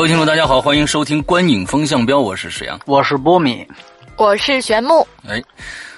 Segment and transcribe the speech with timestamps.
[0.00, 3.68] 各位听众，大家好，欢迎收听《观影风向标》，我是沈阳，我是波米，
[4.16, 5.06] 我是玄木。
[5.28, 5.44] 哎，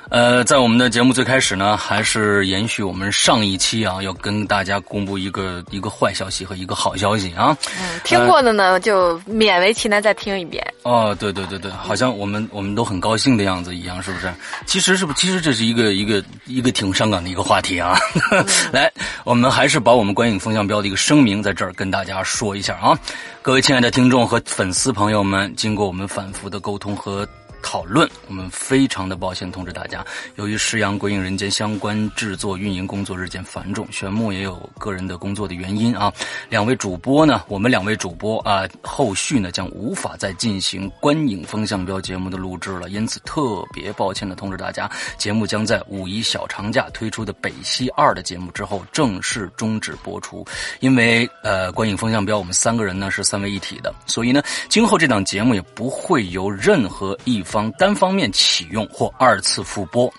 [0.08, 7.56] 呃，在我们的节目最开始呢，还是延续我们上一期啊，要跟大家公布一个一个坏消息和一个好消息啊。
[7.80, 10.62] 嗯，听过的呢，就勉为其难再听一遍。
[10.82, 14.30] 哦，对对对对，好像我们我们都很高兴的样子一样，是不是？
[14.66, 17.96] 其实是不，其实这是一个一个一个挺伤感的一个话题啊。
[18.70, 18.92] 来，
[19.24, 22.98] 我们还是把我们观影风向标的一个声明在这儿跟大家说一下啊。
[23.40, 27.26] 各位亲爱的听众和粉丝朋友们，经过我们反复的沟通和
[27.62, 30.04] 讨论，我们非常的抱歉通知大家，
[30.36, 36.12] 由于石阳《鬼影人间》相关制作运营工作日渐繁重，玄木也有个人的工作的原因啊。
[36.48, 50.44] 两位主播呢，我们两位主播啊，后续呢将无法再进行观影风向标节目的录制了，因此特别抱歉的通知大家，节目将在五一小长假推出的北西二的节目之后正式终止播出。
[50.80, 60.12] 因为呃，观影风向标我们三个人呢是三位一体的，所以呢，今后这档节目也不会由任何一方单方面启用或二次复播。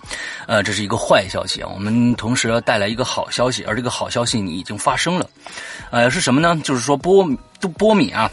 [0.47, 1.69] 呃，这是一个坏消息啊。
[1.73, 5.27] 我们同时要带来一个好消息，而这个好消息你已经发生了。
[5.89, 6.61] 呃，是什么呢？
[6.63, 7.27] 就是说波
[7.59, 8.31] 都波米啊，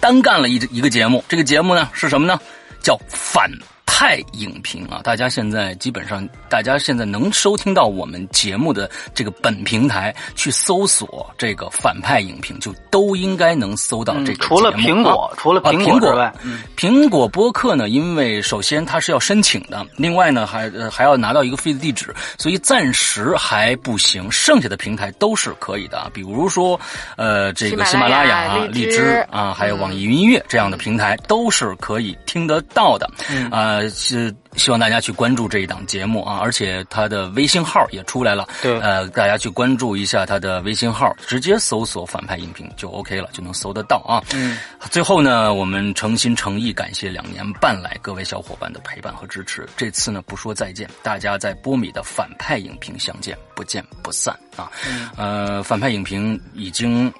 [0.00, 2.40] 单干了一一个节目，这个节目呢是什么呢？
[2.82, 3.50] 叫反
[3.98, 5.00] 派影评啊！
[5.02, 14.44] 大家现在基本上，大家现在能收听到我们节目的这个本平台去搜索这个反派影评，就都应该能搜到这个。
[14.44, 24.30] 除了苹果，除了苹果之外，嗯苹果播客呢，因为首先它是要申请的，另外呢还呃还要拿到一个 feed 地址，所以暂时还不行。
[24.30, 26.80] 剩下的平台都是可以的啊，比如说
[27.16, 33.10] 呃这个喜马拉雅、啊、荔荔枝枝啊，还有网易云音乐这样的平台都是可以听得到的。
[33.28, 38.46] 嗯啊、是希望大家去关注这一档节目啊，而且他的微信号也出来了。
[38.62, 44.22] 对呃，大家去关注一下他的微信号，直接搜索“反派影评”就 OK 了，就能搜得到啊。
[44.34, 44.58] 嗯，
[44.90, 49.68] 最后呢，我们诚心诚意感谢两年半来各位小伙伴的陪伴和支持。
[49.76, 54.70] 这次呢，不说再见，大家在波米的反派影评相见，不见不散啊！
[54.88, 57.12] 嗯呃，反派影评已经。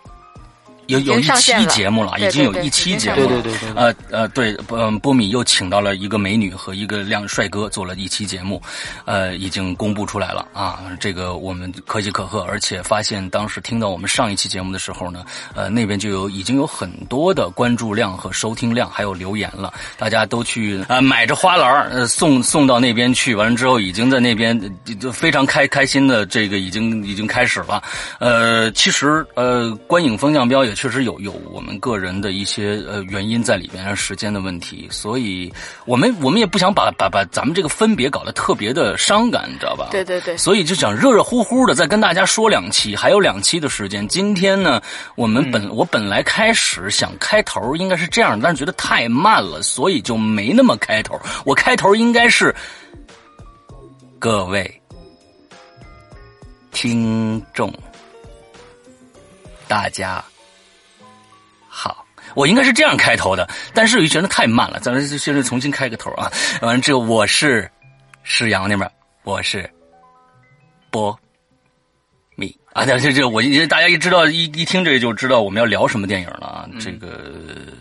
[0.89, 3.29] 有有一期节目了，已经有一期节目了。
[3.29, 8.61] 对对对对，呃呃，对，嗯，波米又请到了一个美女和一个靓帅哥做了一期节目，
[9.05, 27.83] 呃，已经公布出来了啊，这个我们可喜可贺，而且发现当时听到我们上一期节目的时候呢，呃，那边就有已经有很多的关注量和收听量，还有留言了，大家都去呃买着花篮儿呃送送到那边去，完了之后已经在那边呃就非常开开心的这个已经已经开始了，
[28.21, 35.53] 呃，其实呃观影风向标也确实有有我们个人的一些呃原因在里边，时间的问题，所以
[35.87, 39.89] 我们我们也不想把把把咱们这个分别搞得特别的伤感，你知道吧？
[39.91, 44.07] 对对对所以就想热热乎乎的再跟大家说两期，还有两期的时间。
[44.07, 44.81] 今天呢，
[45.17, 51.21] 我们本、我本来开始想开头应该是这样，但是觉得太慢了，所以就没那么开头。
[51.45, 52.55] 我开头应该是
[54.21, 54.81] 各位
[56.71, 57.75] 听众，
[59.67, 60.25] 大家
[61.79, 62.05] 好。
[62.35, 66.31] 我应该是这样开头的，但是我就觉得太慢了，咱们现在重新开个头啊。
[66.61, 67.71] 完了之后，我是
[68.23, 68.91] 石阳那边，
[69.23, 69.69] 我是
[70.91, 71.19] 波
[72.35, 76.69] 米啊，这这这，我大家一知道一一听这就知道我们要聊什么电影了啊。
[76.79, 77.07] 这个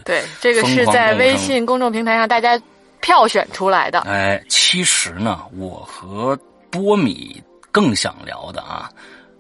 [0.06, 2.59] 对，这个是在微信公众平台上大家
[3.02, 4.00] 票选出来的。
[4.02, 8.90] 哎，其实呢，我和波米更想聊的啊，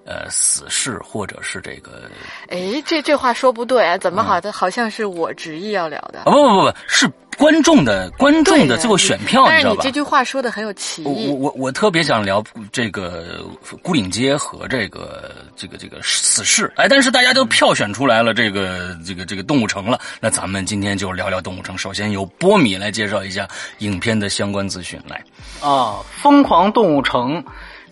[0.07, 2.09] 呃，死侍或者是这个
[2.47, 6.23] 哎，这这话说不对啊，怎么好的、好像是我执意要聊的啊，？
[6.23, 9.91] 不不不不，是观众的观众的最后选票，知道吧但是你这？
[9.91, 11.27] 句话说的很有歧我我义。
[11.31, 13.45] 我我特别想聊这个
[13.83, 21.77] 孤岭街和这个这个这个死侍，哎，但是大家都票选出来了这个这个这个动物城了，那咱们今天就聊聊动物城。
[21.77, 23.45] 首先由波米来介绍一下
[23.79, 25.21] 影片的相关资讯，来，
[25.61, 27.43] 啊，疯狂动物城。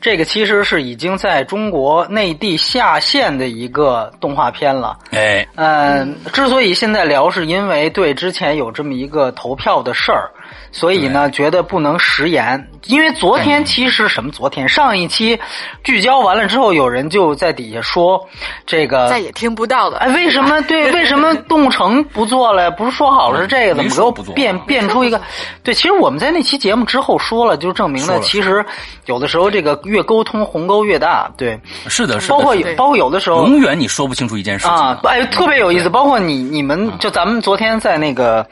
[0.02, 4.98] 这个其实是已经在中国内地下线的一个动画片了。
[5.12, 10.30] 哎，嗯，之所以现在聊，是因为对之前有这么一个投票的事儿，
[10.76, 12.70] 所以呢，觉得不能食言。
[12.88, 14.30] 因为昨天其实什么？
[14.30, 15.40] 昨天上一期
[15.86, 18.22] 聚焦完了之后，有人就在底下说
[18.66, 20.00] 这个再也听不到了。
[20.00, 20.92] 哎，为什么 对？
[20.92, 22.70] 为什么动物城不做了？
[22.72, 23.76] 不是说好了是这个？
[23.76, 25.20] 怎么给我变变出一个？
[25.64, 28.64] 对，其实我们在那期节目之后说了，就证明了，其实
[29.06, 31.32] 有的时候这个越沟通鸿沟越大。
[31.38, 31.58] 对，
[31.88, 32.34] 是的，是的。
[32.36, 35.00] 包括包括有的时候，永远你说不清楚一件事情啊。
[35.06, 35.90] 哎，特别有意思。
[35.90, 38.46] 包括你你们就咱们昨天在那个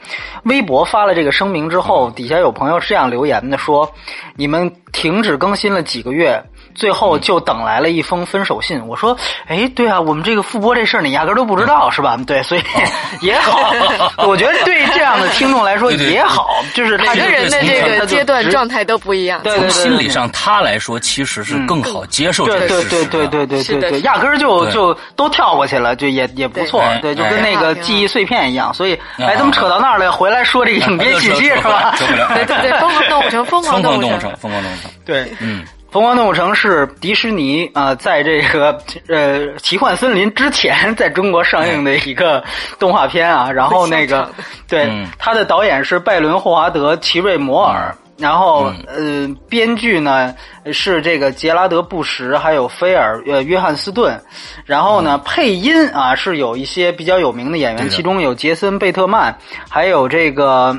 [0.44, 3.92] 微博发了这个声明之后，底下有朋友这样留言的，说
[4.36, 6.42] 你们停止更新了几个月。
[6.74, 8.84] 最后就等来了一封分手信。
[8.86, 9.16] 我说，
[9.46, 12.16] 哎，对啊，我们这个复播这事儿你压根都不知道是吧？
[12.26, 12.62] 对，所以
[13.20, 13.72] 也好，
[14.26, 19.40] 我觉得对这样的听众来说也好，就是每个人的这个阶段状态都不一样。
[19.44, 26.82] 从心理上他来说，其实是更好接受这个对对对对对对对，压根就就都跳过去了，就也也不错。
[27.00, 28.72] 对，就跟那个记忆碎片一样。
[28.74, 30.10] 所以，哎，怎么扯到那儿了？
[30.10, 31.94] 回来说这个影片 信息是吧？
[31.98, 34.90] 对对对，疯狂动物城，疯狂动物城，疯狂动物城。
[35.04, 35.64] 对，嗯。
[35.94, 38.76] 疯狂动物城是迪士尼啊，在这个
[39.06, 42.42] 呃奇幻森林之前在中国上映的一个
[42.80, 43.48] 动画片啊。
[43.54, 44.28] 然后那个，
[44.66, 50.34] 对，他的导演是拜伦·霍华德·奇瑞摩尔，然后呃，编剧呢
[50.72, 54.20] 是这个杰拉德·布什，还有菲尔呃约翰斯顿。
[54.64, 59.32] 然后呢，配音啊是有一些比较有名的演员，其中有杰森·贝特曼，
[59.70, 60.76] 还有这个。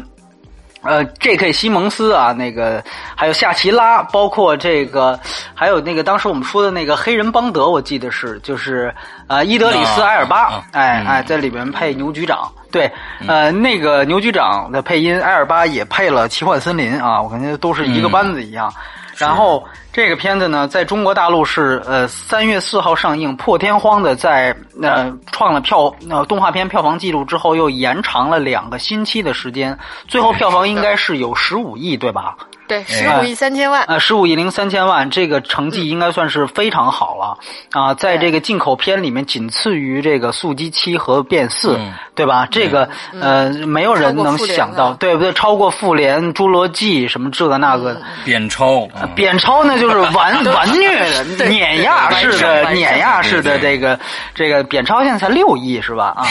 [0.86, 1.52] 呃，J.K.
[1.52, 2.84] 西蒙斯啊，那个
[3.16, 5.20] 还有夏奇拉，包括这个，
[5.54, 8.94] 还有那个当时我们说的那个黑人邦德，我记得是就是
[9.28, 12.92] 呃伊德里斯埃尔巴，哎哎，在里面配牛局长，对，
[13.28, 18.72] 呃那个牛局长的配音埃尔巴也配了奇幻森林啊，我感觉都是一个班子一样，
[19.18, 19.66] 然后。
[19.94, 29.80] 这个片子呢，在中国大陆是呃三月四号上映，破天荒的在呃创了票呃动画片票房记录之后，又延长了两个星期的时间，
[30.10, 32.36] 最后票房应该是有十五亿，对吧？
[32.68, 33.84] 对，十五亿三千万。
[33.84, 37.38] 呃，十五亿零三千万，这个成绩应该算是非常好了
[37.72, 37.94] 啊！
[37.94, 41.78] 在这个进口片里面，仅次于这个《速激七》和《变四》，
[42.16, 42.48] 对吧？
[42.50, 42.90] 这个
[43.22, 45.32] 呃，没有人能想到，对不对？
[45.34, 48.02] 超过《复联》《侏罗纪》什么这个那个。
[48.24, 51.08] 扁超，扁超那就是完完 虐
[51.38, 54.00] 的碾压式的碾压式的这个
[54.34, 56.14] 这个扁超现在才六亿是吧？
[56.18, 56.26] 啊，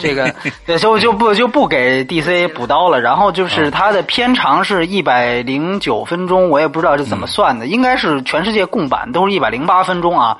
[0.00, 0.34] 这个
[0.78, 3.00] 就就不就不给 DC 补刀了。
[3.00, 5.75] 然后就是它的片长是一百零。
[5.80, 10.36] 九分钟，我也不知道是怎么算的，应该是全世界共版都是一百零八分钟啊。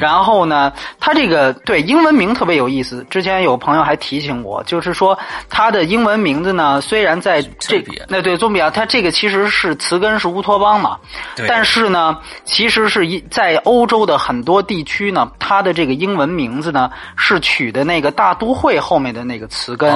[0.00, 3.06] 然后呢，它这个对英文名特别有意思。
[3.10, 5.18] 之前有朋友还提醒我，就是说
[5.48, 10.98] 它的英文名字呢，虽然在这那对宗比亚，它这个其实是词根是乌托邦嘛，
[11.46, 19.92] 但是呢，其实是一在欧洲的很多地区呢，它的这个英文名字呢是取的那个大都会后面的那个词根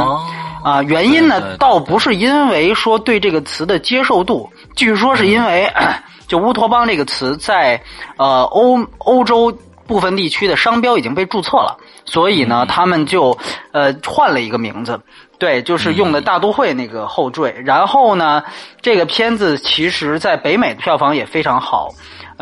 [0.63, 0.83] 啊。
[0.83, 4.51] 原因呢，倒不是因为说对这个词的接受度。
[4.75, 5.71] 据说是因为，
[6.27, 7.83] 就乌托邦这个词在
[8.17, 9.57] 呃欧欧洲
[9.87, 13.37] 部分地区的商标已经被注册了，所以呢，他们就
[13.73, 14.99] 呃换了一个名字，
[15.39, 17.53] 对，就是用的大都会那个后缀。
[17.65, 18.43] 然后呢，
[18.81, 21.91] 这个片子其实在北美的票房也非常好。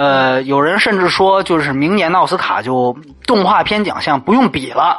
[0.01, 4.99] 呃，有人甚至说，就是明年奥斯卡就动画片奖项不用比了，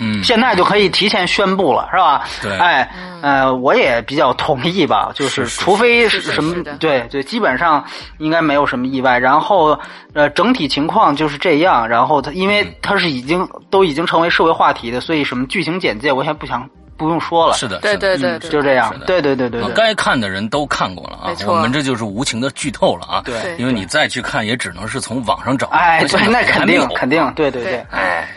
[0.00, 2.24] 嗯， 现在就可以提前宣布了，是吧？
[2.40, 2.90] 对，哎，
[3.20, 7.84] 呃，我也比较同意吧，就是除非是什么，对对，基本上
[8.16, 9.18] 应该没有什么意外。
[9.18, 9.78] 然后，
[10.14, 11.86] 呃，整体情况就是这样。
[11.86, 16.66] 然后它，因为它是已经都已经成为社会话题的，所以什么剧情简介，我现在不想。
[16.98, 27.62] 不用说了，是的，对对对，就这样，对对对对，该看的人都看过了啊，我们这就是无情的剧透了啊，对，因为你再去看也只能是从网上找，哎，对，那肯定肯定，对对。
[27.62, 28.28] 对，哎。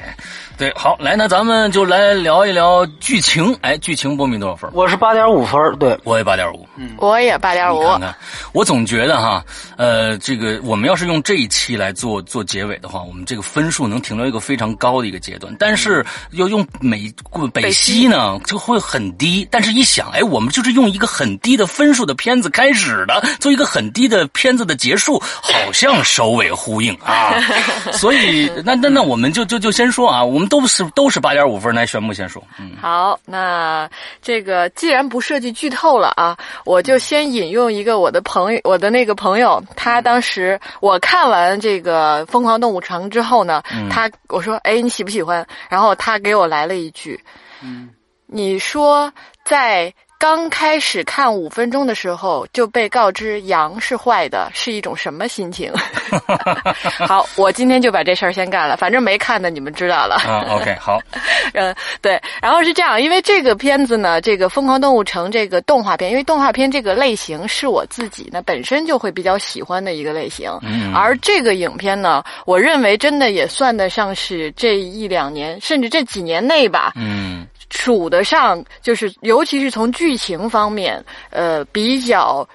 [0.62, 3.52] 对，好，来，那咱们就来聊一聊剧情。
[3.62, 4.70] 哎，剧情波米多少分？
[4.76, 7.82] 我是八点五分，对，我也八点五，嗯，我也八点五。
[7.82, 8.16] 看看，
[8.54, 9.44] 我总觉得哈，
[9.76, 15.52] 呃，这个我们要是用这一期来做做结尾的话，我们这个分数能停留一个非常高的一个阶段。
[15.58, 17.12] 但是要用美
[17.52, 19.48] 北西呢，就会很低。
[19.50, 27.34] 但是一想，哎，我们就是用一个很低的分数的片子开始的，做一个很低的片子的结束，好像首尾呼应啊。
[27.94, 30.51] 所以，那那那我们就就就先说啊，我们。
[30.52, 32.44] 都是都是八点五分，来玄木先说。
[32.60, 33.90] 嗯，好，那
[34.22, 45.48] 这个既然不涉及剧透了啊，我就先引用一个我的朋友，我的那个朋友，他当时我看完这个《疯狂动物城》之后呢，他我说，哎，你喜不喜欢？
[45.70, 47.24] 然后他给我来了一句，
[47.64, 47.90] 嗯，
[48.28, 49.14] 你说
[49.46, 49.94] 在。
[50.22, 55.74] 刚开始看五分钟的时候就被告知羊是坏的，是一种什么心情？
[57.08, 60.18] 好，我今天就把这事儿先干了，反正没看的你们知道了。
[60.30, 61.02] 啊，OK，好。
[61.54, 82.48] 嗯， 对，然后是这样，因为这个片子呢，这个《疯狂动物城》这个动画片，因为动画片这个类型是我自己呢本身就会比较喜欢的一个类型，嗯而这个影片呢，我认为真的也算得上是这一两年，甚至这几年内吧，嗯数得上，就是尤其是从剧情方面，呃，比较，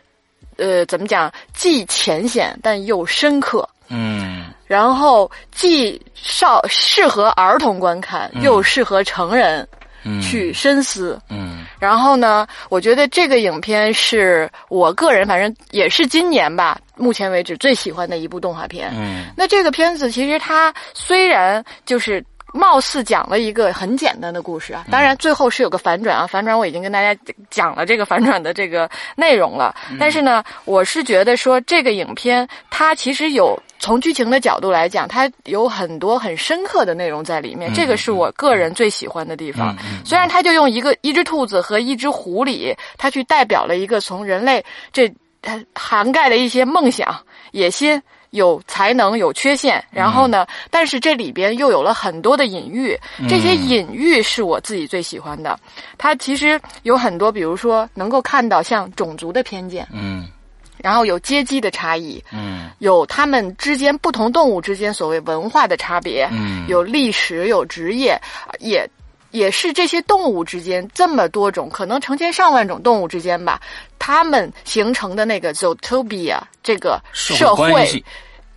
[0.59, 3.69] 呃，怎么讲，既浅显但又深刻。
[3.89, 9.67] 嗯然后既少适合儿童观看，又适合成人
[10.03, 11.19] 嗯，去深思。
[11.31, 18.93] 嗯然后呢，我觉得这个影片是我个人反正也是今年吧，目前为止最喜欢的一部动画片。
[18.95, 22.23] 嗯那这个片子其实它虽然就是。
[22.57, 27.21] 貌似讲了一个很简单的故事啊，当然最后是有个反转啊，反转我已经跟大家
[27.51, 29.75] 讲了这个反转的这个内容了。
[30.01, 39.77] 但是呢，我是觉得说这个影片它其实有从剧情的角度来讲，它有很多很深刻的内容在里面，这个是我个人最喜欢的地方。
[40.05, 47.15] 虽然它就用一个一只兔子和一只狐狸，它去代表了一个从人类这它涵盖了一些梦想、
[47.53, 48.03] 野心。
[48.37, 50.47] 有才能，有缺陷，然后呢？
[50.71, 52.97] 但是这里边又有了很多的隐喻，
[53.29, 55.59] 这些隐喻是我自己最喜欢的。
[55.99, 60.29] 它其实有很多，比如说能够看到像种族的偏见，嗯
[60.77, 68.21] 然后有阶级的差异，嗯有他们之间不同动物之间所谓文化的差别，嗯有历史，有职业，
[68.61, 68.89] 也
[69.31, 73.61] 也是这些动物之间这么多种，可能成千上万种动物之间吧，
[73.99, 78.05] 他们形成的那个 zootopia 这个社社会。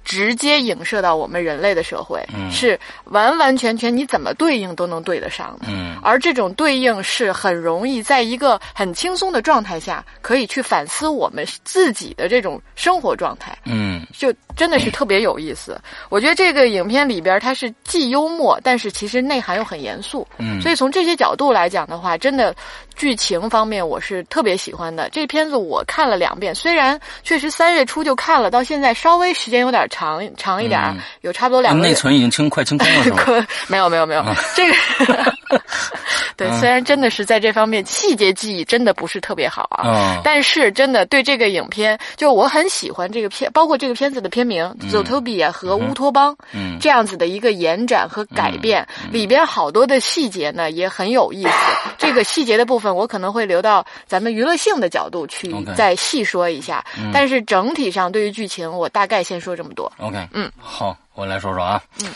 [0.10, 5.68] 直接影射到我们人类的社会，嗯是完完全全你怎么对应都能对得上的。
[5.70, 13.56] 嗯而这种对应是很容易在一个很轻松的状态下，可以去反思我们自己的这种生活状态。
[13.66, 15.80] 嗯就真的是特别有意思。
[16.10, 20.28] 我觉得这个影片里边它是既幽默，但是其实内涵又很严肃。
[20.38, 22.54] 嗯所以从这些角度来讲的话，真的
[22.98, 25.08] 剧情方面我是特别喜欢的。
[25.12, 31.88] 这片子我看了两遍，虽然确实三月初就看了，到现在稍微时间有点长长一点，嗯有差不多两个月。
[31.90, 33.16] 内存已经清快清空了是吗？
[33.24, 34.24] 可没有没有没有，
[34.56, 35.34] 这个
[36.38, 51.52] 对，虽然真的是在这方面细节记忆真的不是特别好啊，嗯但是真的对这个影片，就我很喜欢这个片，包括这个片子的片名《Zootopia》和《乌托邦》嗯这样子的一个延展和改变，里边好多的细节呢也很有意思。
[51.98, 56.84] 这个细节的部分，我可能会留到咱们娱乐性的角度去再细说一下。
[57.12, 59.92] 但是整体上对于剧情，我大概先说这么多。
[59.98, 62.10] OK，嗯，好，我来说说啊，嗯，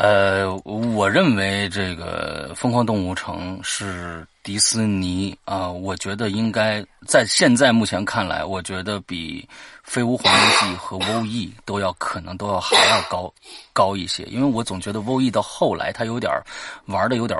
[0.00, 9.46] 呃，我认为这个《疯狂动物城》是迪士尼啊、我觉得应该在现在目前看来，我觉得比
[9.82, 13.30] 《飞屋环游记》和《WO E》都要可能都要还要高
[13.74, 16.32] 高一些，因为我总觉得《WO E》到后来它有点
[16.86, 17.38] 玩的有点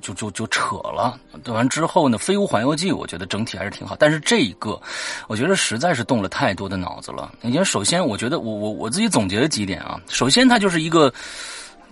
[0.00, 1.18] 就就就扯了。
[1.42, 4.80] 对完之后呢，《飞屋环游记》我觉得整体还是挺好，但是这一个，
[5.26, 7.32] 我觉得实在是动了太多的脑子了。
[7.42, 10.00] 因为首先，我觉得我我我自己总结了几点啊。
[10.08, 11.12] 首先，它就是一个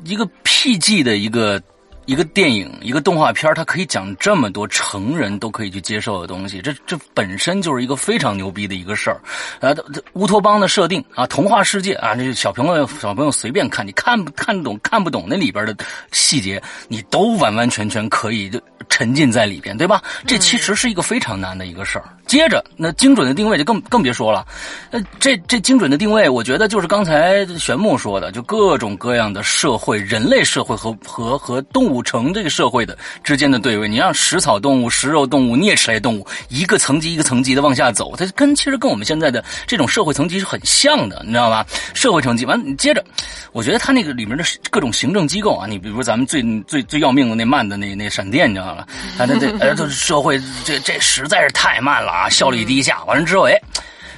[0.05, 1.62] 一个 PG 的一个。
[2.09, 9.21] 一个电影，一个动画片，它可以讲这么多成人都可以去接受的东西，这这本身就是一个非常牛逼的一个事儿。
[9.59, 9.75] 啊，
[10.12, 15.76] 乌托邦的设定啊，童话世界啊，这小朋友小朋友随便看，你看不看懂看不懂那里边的
[16.12, 20.00] 细节，你都完完全全可以就沉浸在里边，对吧？
[20.29, 22.15] 这其实是一个非常难的一个事儿。
[22.26, 24.45] 接着，那精准的定位就更更别说了，
[24.90, 33.88] 呃，这这精准的定位，我觉得就是刚才玄牧说的，就各种各样的社会、人类社会和和和动物城这个社会的之间的对位。
[33.88, 41.64] 你让食草动物、食肉动物、啮齿类动物一个层级一个层级的往下走，它跟其实跟我们现在的这种社会层级是很像的，你知道吧？
[41.95, 43.04] 社会层级完，你接着，
[43.52, 48.85] 我觉得它那个里面的各种行政机构啊，你比如咱们最最最要命的那慢的那那闪电，你知道吗？
[49.16, 53.04] 它这这呃，就是社会这这实在是太慢了啊，效率低下。
[53.04, 53.61] 完了之后，哎。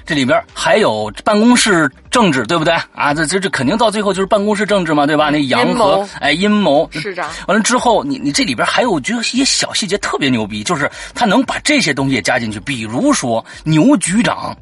[0.06, 3.12] 这里边还有办公室政治，对不对啊？
[3.12, 5.28] 这这这肯定到最后就是办公室政治嘛，对吧？
[5.28, 14.56] 那杨阴和谋哎阴谋市长完了之后，你你这里边还有我觉得一些小细节特别牛逼，就是他能把这些东西也加进去，比如说牛局长。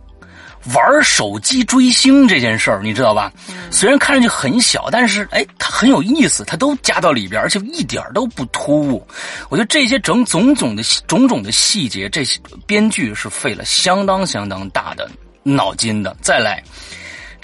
[0.74, 3.32] 玩手机追星这件事儿，你知道吧？
[3.70, 9.06] 虽然看上去很小，但是哎，它很有意思，它都加到里边，而且一点都不突兀。
[9.48, 15.10] 我觉得这些整种种的种种的细节，这些编剧是费了相当相当大的
[15.42, 16.16] 脑筋的。
[16.20, 16.62] 再来。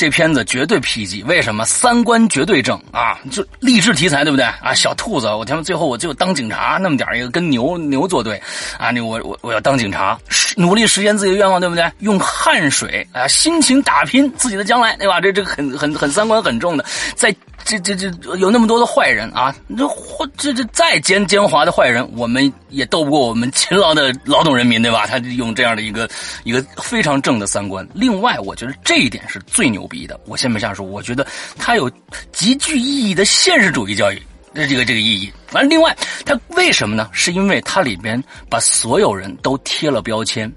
[0.02, 1.64] 这片子绝对 PG，为什么？
[1.64, 3.20] 三观绝对正啊！
[3.30, 4.74] 就励志题材，对不对啊？
[4.74, 8.36] 小兔子，我他妈最后我就当警察那么点一个，跟牛牛作对
[8.78, 8.90] 啊！
[8.90, 10.18] 那我我我要当警察，
[10.56, 11.88] 努力实现自己的愿望，对不对？
[12.00, 15.20] 用汗水啊，辛勤打拼自己的将来，对吧？
[15.20, 17.32] 这这个很很很三观很重的，在
[17.64, 19.88] 这这这有那么多的坏人啊，这
[20.36, 25.06] 这这再奸奸猾的坏人，我们也斗不过我们勤劳的劳动人民，对吧？
[25.06, 26.10] 他用这样的一个
[26.42, 27.86] 一个非常正的三观。
[27.94, 30.18] 另外，我觉得这一点是最牛逼的。
[30.24, 31.26] 我先别瞎说，我觉得
[31.58, 31.90] 它有
[32.32, 34.16] 极具意义的现实主义教育
[34.54, 35.30] 的这个这个意义。
[35.52, 35.94] 完了，另外
[36.24, 37.10] 它为什么呢？
[37.12, 40.50] 是因为它里边把所有人都贴了标签。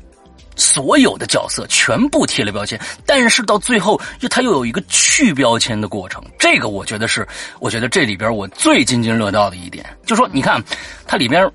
[0.58, 7.28] 所有的角色全部贴了标签，但是到最后又它又有一个去标签的过程，这个我觉得是，
[7.60, 10.64] 我觉得这里边我最津津乐道的一点，就说你看，
[11.06, 11.46] 它里边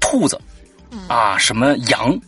[0.00, 0.40] 兔子，
[1.06, 2.18] 啊，什么羊，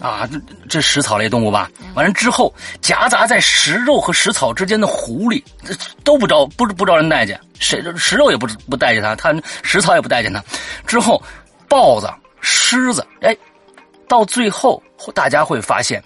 [0.00, 5.42] 啊，这这食草类动物吧，完了之后夹杂在食肉和食草之间的狐狸，
[6.04, 10.42] 都不招不不招人待见，谁食肉也不不待见它，它食草也不待见它，
[10.86, 11.22] 之后
[11.68, 12.10] 豹子、
[12.40, 13.36] 狮子，哎。
[14.08, 14.82] 到最后，
[15.14, 16.02] 大家会发现，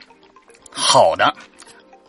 [0.71, 1.35] 好的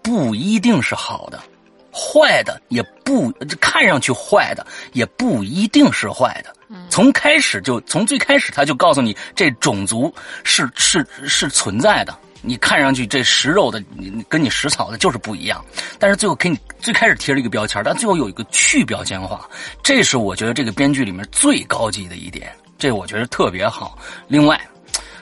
[0.04, 1.42] 不一定是好的，
[1.90, 3.32] 坏的也不
[3.62, 6.54] 看上去坏的也不一定是坏的。
[6.90, 12.18] 从开始就从最开始他就告诉你，这种族是是是存在的。
[12.42, 15.64] 你看上去这食肉的，你跟你食草的就是不一样。
[15.98, 19.50] 但是最后给你最开始贴了一个标签，但最后有一个去标签化，
[19.84, 23.98] 这是我觉得这个编剧里面最高级的一点，这我觉得特别好。
[24.28, 24.60] 另外。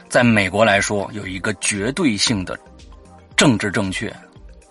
[0.10, 2.56] 在美国来说，有一个绝对性的
[3.36, 4.16] 政治正确。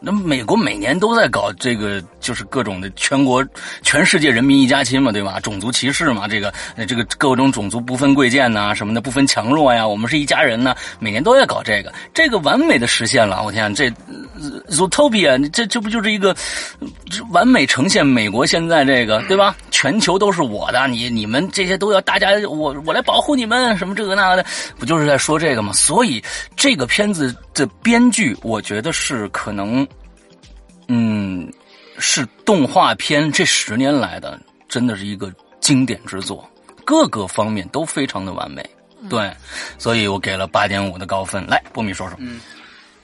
[0.05, 3.47] 那美国每年都在搞这个，就是各种的全国、
[3.83, 5.39] 全世界人民一家亲嘛，对吧？
[5.41, 6.53] 种族歧视嘛，这个、
[6.89, 10.75] 这个各种种族不分贵贱呐，什么的不分强弱呀，我们是一家人呢。
[10.99, 13.45] 每年都在搞这个，这个完美的实现了。
[13.45, 13.89] 我天，这
[14.69, 16.35] Zootopia，这这不就是一个
[17.31, 19.55] 完美呈现美国现在这个，对吧？
[19.71, 25.73] 全球都是我的，你你们这些都要大家我我来保护你们，什么这个那个的，不就是在说这个吗？
[25.73, 26.21] 所以
[26.57, 29.87] 这个片子的编剧，我觉得是可能。
[30.95, 31.51] 嗯，
[31.99, 36.47] 是动画片这十年来的，真的是一个经典之作，
[36.85, 38.63] 各个方面都非常的完美。
[39.09, 39.33] 对，
[39.79, 41.47] 所以我给了八点五的高分。
[41.47, 42.17] 来，波米说说。
[42.21, 42.39] 嗯，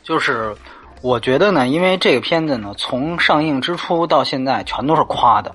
[0.05, 0.55] 就是
[1.01, 5.51] 我觉得呢，因为这个片子呢，从上映之初到现在，全都是夸的。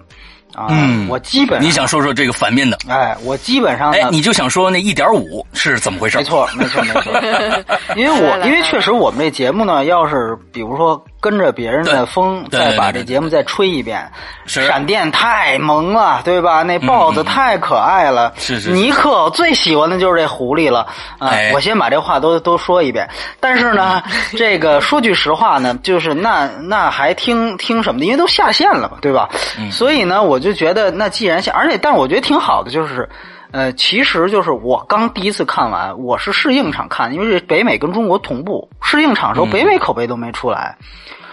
[0.55, 2.77] 啊，嗯，我基本你想说说这个反面的？
[2.87, 6.17] 哎，我基本上，哎，你就想说那一点五是怎么回事？
[6.17, 7.13] 没错，没错，没错。
[7.95, 14.11] 因为我 因为确实我们这节目呢，要是比如说跟着别人的风，再把这节目再吹一遍，
[14.45, 16.61] 闪电太萌了，对吧？
[16.61, 18.69] 那豹子太可爱了，是是。
[18.69, 20.85] 尼克最喜欢的就是这狐狸了
[21.17, 21.31] 啊！
[21.55, 23.09] 我先把这话都都说一遍。
[23.39, 24.03] 但是呢，
[24.37, 28.05] 这个说句实话呢，就是那那还听听什么的？
[28.05, 29.27] 因为都下线了嘛，对吧？
[29.71, 30.43] 所以呢，我。
[30.43, 33.07] 就觉得那既然下，而且但我觉得挺好的，就是，
[33.53, 40.75] 呃，其实就是我刚第一次看完，我是试映场看，因为是北美跟中国同步试映场的时候，北美口碑都没出来。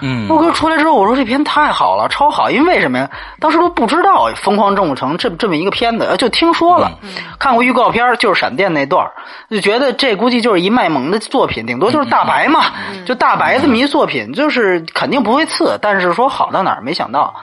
[0.02, 3.10] 嗯，我哥出来之后，我说这片太好了，超好，因为为什么呀？
[3.38, 6.90] 当时都不知道《疯狂动物城》这这么一个片子，就听说了，
[7.38, 9.06] 看过预告片，就是闪电那段
[9.50, 12.66] 就觉得这估计就是一卖萌的作品，顶多就是大白嘛，
[13.04, 17.34] 就大白这么一作品，就是肯定不会次，但是说好到哪儿，没想到。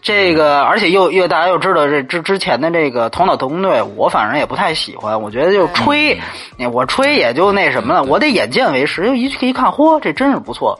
[0.00, 5.20] 这个，而且又又大家又知道这之之前的这个头脑特工队，我反正也不太喜欢。
[5.20, 6.18] 我觉得就吹，
[6.72, 8.02] 我吹也就那什么了。
[8.04, 10.78] 我得眼见为实，一一看，嚯，这真是不错。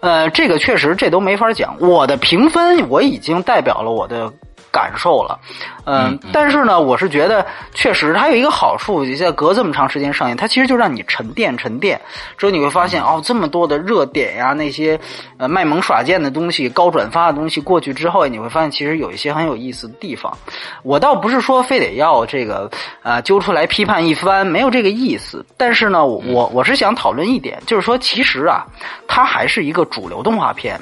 [0.00, 1.76] 呃，这个确实这都没法讲。
[1.78, 4.32] 我的评分我已经代表了我的。
[4.74, 5.38] 感受了，
[5.86, 12.00] 嗯，但是呢，我是觉得确实它有一个好处，你在隔这么长时间上映，它其实就让你沉淀沉淀，
[12.36, 14.98] 之后你会发现哦，这么多的热点呀，那些
[15.38, 20.36] 呃卖萌耍贱的东西、高转发的东西过去之后，你会发现其实有一些很有意思的地方。
[20.82, 22.68] 我倒不是说非得要这个
[23.00, 25.46] 啊揪出来批判一番，没有这个意思。
[25.56, 28.66] 但是呢，我我是想讨论一点，就是说其实啊，
[29.06, 30.80] 它还是一个主流动画片，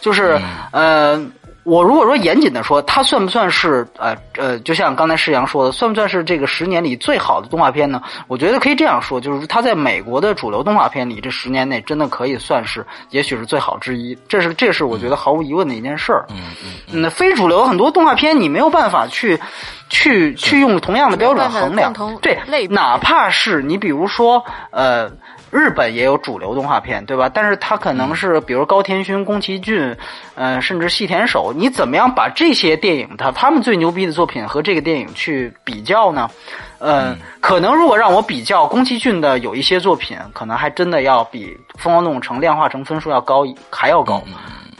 [0.00, 1.20] 就是呃。
[1.64, 8.02] 我如果说严谨的说，它算不算是呃呃，就像刚才世阳说的，算不算是这个十年里最好的动画片呢？
[8.26, 14.18] 我觉得可以这样说，就是它在美国的主流动画片里，这十年内真的可以算是，也许是最好之一。
[14.26, 16.26] 这是这是我觉得毫无疑问的一件事儿。
[16.30, 17.00] 嗯嗯。
[17.00, 19.38] 那非主流很多动画片，你没有办法去
[19.92, 21.92] 去去用同样的标准衡量。
[22.20, 22.36] 对，
[22.68, 25.08] 哪怕是你比如说呃。
[25.54, 27.28] 日本也有主流动画片，对吧？
[27.28, 29.94] 但是它可能是，比如高田勋、宫崎骏，
[30.34, 36.30] 呃，甚至细田守，你怎么样把这些电影，他他们最牛逼的作品和这个电影去比较呢？
[36.78, 44.22] 嗯，可能如果让我比较，宫崎骏的有一些作品，可能还真的要比《疯狂动物城》量化成分数要高，还要高。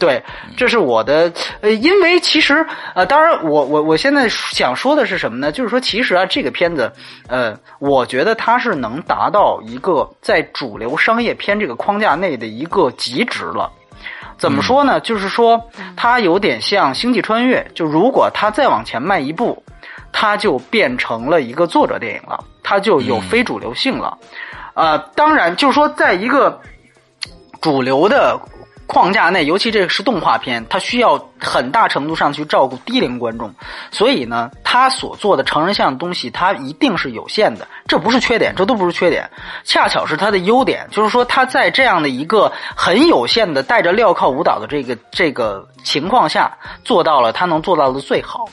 [0.03, 0.21] 对，
[0.57, 5.53] 这是我的呃，因为其实呃，当然我我我现在想说的是什么呢？
[5.53, 6.93] 就是说，其实啊，这个片子
[7.29, 13.71] 呃，我觉得它是能达到一个在主流商业片这个框架内的一个极值了。
[14.37, 14.99] 怎么说呢？
[14.99, 19.63] 就是说，它有点像《星际穿越》，就如果它再往前迈一步，
[20.11, 24.19] 它就变成了一个作者电影了，它就有非主流性了。
[24.75, 26.61] 呃，当然，就是说，在一个
[27.61, 28.37] 主流的
[28.93, 33.55] 框架内，尤其这个是动画片，它需要很大程度上去照顾低龄观众，
[33.91, 39.31] 所以呢，它所做的成人向的东西，它一定是有限的，这不是缺点，这都不是缺点，
[39.65, 48.47] 恰巧是它的优点，就是说它在这样的一个很有限的带着镣铐舞蹈的这个这个情况下，做到了它能做到的最好。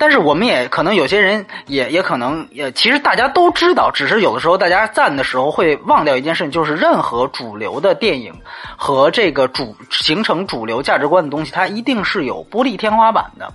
[0.00, 8.32] 但是我们也可能有些人也也可能也其实大家都知道，只是有的时候大家赞的时候会忘掉一件事情，就是任何主流的电影
[8.78, 13.52] 和这个主形成主流价值观的东西，它一定是有玻璃天花板的。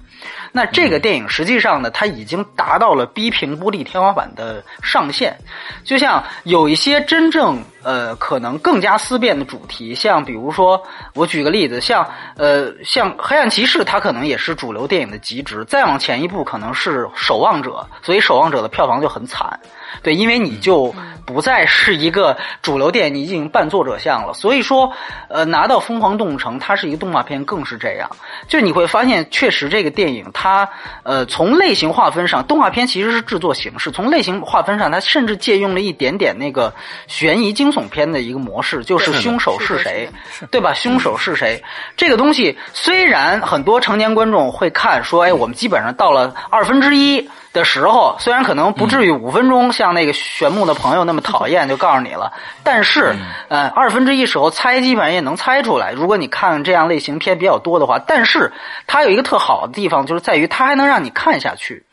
[0.55, 5.37] 那这个电影实际上呢，它已经达到了逼平玻璃天花板的上限。
[5.83, 10.81] 就像有一些真正呃可能更加思辨的主题，像比如说
[11.13, 15.65] 我举个例子，像呃像黑暗骑士，它可能也是主流电影的极值。
[15.65, 19.59] 再往前一步，可能是守望者，所以守望者的票房就很惨。
[20.03, 20.93] 对，因为你就
[21.25, 24.33] 不再是一个主流电影，你已经半作者像了。
[24.33, 24.91] 所以说，
[25.29, 28.09] 呃，拿到《疯狂动物城》，它是一个动画片，更是这样。
[28.47, 30.44] 就你会发现，确实这个电影它，
[31.03, 36.73] 呃，从类型划分上，动画片其实是制作形式；从类型划分上，它甚至借用了一点点那个
[37.07, 40.09] 悬疑惊悚片的一个模式，就是凶手是谁，
[40.51, 40.73] 对吧？
[40.73, 41.63] 凶手是谁？
[41.95, 47.29] 这个东西虽然很多成年观众会看，说，哎，我们基本上到了二分之一。
[47.55, 52.31] 的时候，虽然可能不至于五分钟像那个玄牧的朋友那么讨厌，就告诉你了，
[52.63, 53.15] 但是，
[53.47, 55.91] 呃，二分之一时候猜基本上也能猜出来。
[55.93, 58.51] 如果你看这样类型片比较多的话，但是
[58.85, 61.83] 它有一个特好的地方，就是在于它还能让你看下去，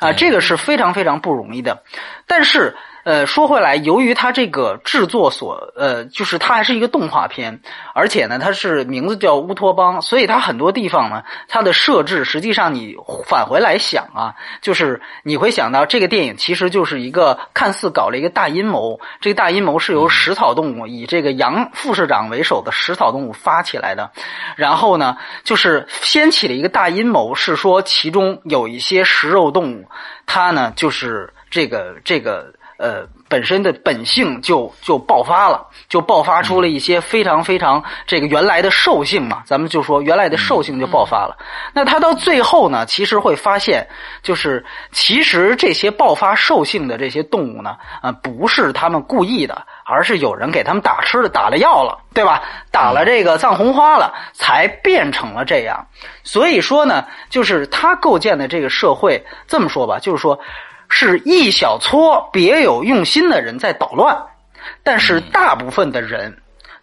[0.00, 1.82] 啊，这个是非常非常不容易的。
[2.26, 2.76] 但是。
[3.04, 7.60] 呃，说回来，由于它这个制作所，呃，就是它还是一个动画片，
[7.94, 24.10] 而且呢，它是名字叫乌托邦，所以它很多地方呢，它的设置实际上你返回来想啊，就是你会想到这个电影其实就是一个看似搞了一个大阴谋，这个大阴谋是由食草动物以这个杨副市长为首的食草动物发起来的，
[24.56, 29.88] 然后呢，就是掀起了一个大阴谋，是说其中有一些食肉动物，
[30.24, 32.50] 它呢就是这个这个。
[32.84, 41.34] 呃，本身的本性就就爆发了，就爆发出了一些非常非常这个原来的兽性嘛，咱们就说原来的兽性就爆发了。
[41.72, 43.88] 那他到最后呢，其实会发现，
[44.22, 52.42] 就是其实这些爆发兽性的这些动物呢，啊，不是他们故意的，而是有人给他们打吃的，打了药了，对吧？
[52.70, 55.86] 打了这个藏红花了，才变成了这样。
[56.22, 60.38] 所以说呢，就是他构建的这个社会，这么说吧，就是说。
[60.96, 64.16] 是一小撮别有用心的人在捣乱，
[64.84, 66.32] 但是大部分的人，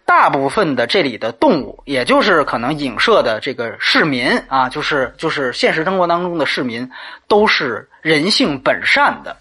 [0.04, 6.90] 大部分的这里的动物，也就是可能影射的这个市民啊，就是就是现实生活当中的市民，
[7.26, 9.34] 都是人性本善的。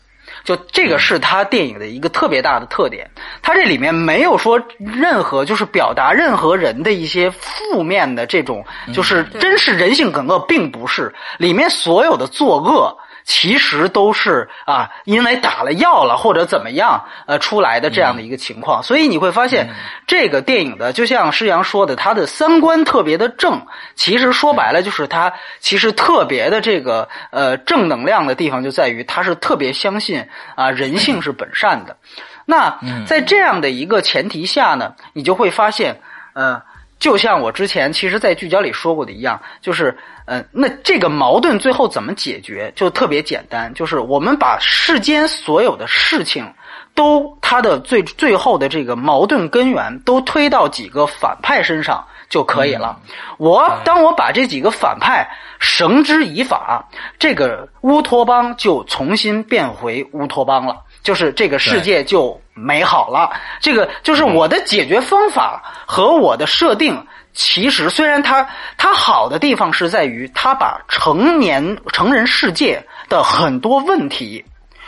[0.46, 12.98] 就这个是他电影的一个特别大的特点，他这里面没有说任何就是表达任何人的一些负面的这种，就是真是人性本恶，并不是里面所有的作恶。
[13.24, 18.82] 其实都是啊，因为打了药了或者怎么样，呃，出来的这样的一个情况。
[18.84, 19.70] 所以你会发现，
[20.08, 23.66] 这个电影的就像施洋说的，他的三观特别的正。
[23.96, 31.98] 其实说白了，就是他其实特别的这个呃正能量的地方，就在于他是特别相信啊人性是本善的。
[32.46, 36.02] 那在这样的一个前提下呢，你就会发现，
[36.34, 36.62] 呃。
[37.02, 46.54] 就像我之前其实，在聚焦里说过的一样，就是，呃，那这个矛盾最后怎么解决，就特别简单，就是我们把世间所有的事情，
[46.94, 53.00] 都它的最最后的这个矛盾根源，都推到几个反派身上就可以了。
[53.40, 56.88] 我当我把这几个反派绳之以法，
[57.18, 60.84] 这个乌托邦就重新变回乌托邦了。
[61.04, 63.32] 就是这个世界就美好了。
[63.60, 67.08] 这个就是我的解决方法和我的设定。
[67.34, 68.46] 其实虽然它
[68.78, 74.44] 它好的地方是在于，它把成年成人世界的很多问题，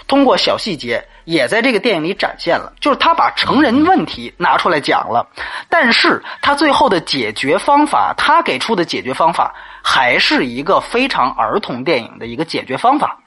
[0.07, 2.73] 通过小细节也在这个电影里展现了。
[2.81, 5.25] 就是他把成人问题拿出来讲了，
[5.69, 13.17] 但是他最后的解决方法，他给出的解决方法还是一个非常儿童电影的一个解决方法，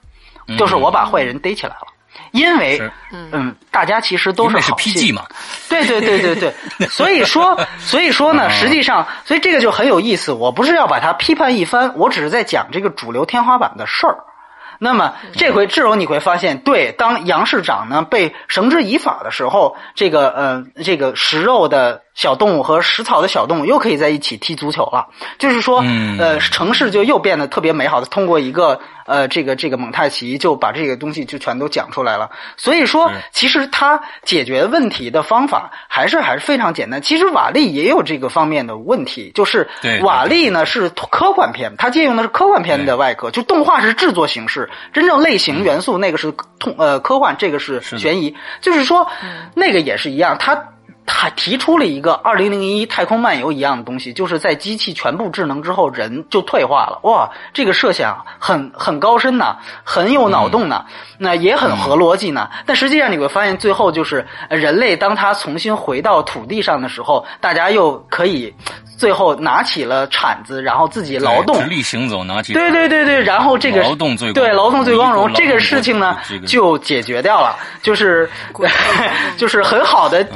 [0.59, 1.87] 就是我把坏人逮起来了。
[2.33, 2.81] 因为
[3.13, 5.25] 嗯，大家其实都是是 PG 嘛，
[5.69, 6.55] 对对对对对，
[6.89, 10.33] 所以说所以说呢，实际上，所以这个就很有意思。
[10.33, 14.17] 我不是要把它批判一番，我只是在讲这个主流天花板的事儿。
[14.79, 22.03] 那么这回志荣你会发现，对，当杨市长呢被绳之以法的时候，这个呃，这个食肉的。
[22.17, 25.09] 小动物和食草的小动物又可以在一起踢足球了，
[25.39, 25.85] 就是说，
[26.19, 28.07] 呃，城市就又变得特别美好的。
[28.07, 32.31] 通过一个呃，这个这个蒙太奇就把这个东西就全都讲出来了。
[32.57, 37.01] 所以说，其实他解决问题的方法还是还是非常简单。
[37.01, 39.69] 其实瓦力也有这个方面的问题，就是
[40.03, 48.37] 瓦力呢是科幻片，它借用的是科幻片的外壳，就动画是制作形式，真正类型元素那个是通呃科幻，这个是悬疑。
[48.61, 49.09] 就是说，
[49.55, 50.63] 那个也是一样，它。
[51.07, 56.99] 他提出了一个二零零一太空漫游一样的东西，就是在机器全部智能之后，人就退化了。
[57.05, 60.85] 哇，这个设想很很高深呐，很有脑洞呢，
[61.19, 62.51] 那也很合逻辑呢。
[62.67, 68.55] 但实际上你会发现，最后就是人类当他重新回到土地上的时候，大家又可以。
[68.97, 78.29] 最后拿起了铲子，然后自己劳动，直立行走，拿起对对对对，然后这个劳动最对劳动最光荣，这个事情呢就解决掉了，就是
[79.37, 80.27] 就是很好的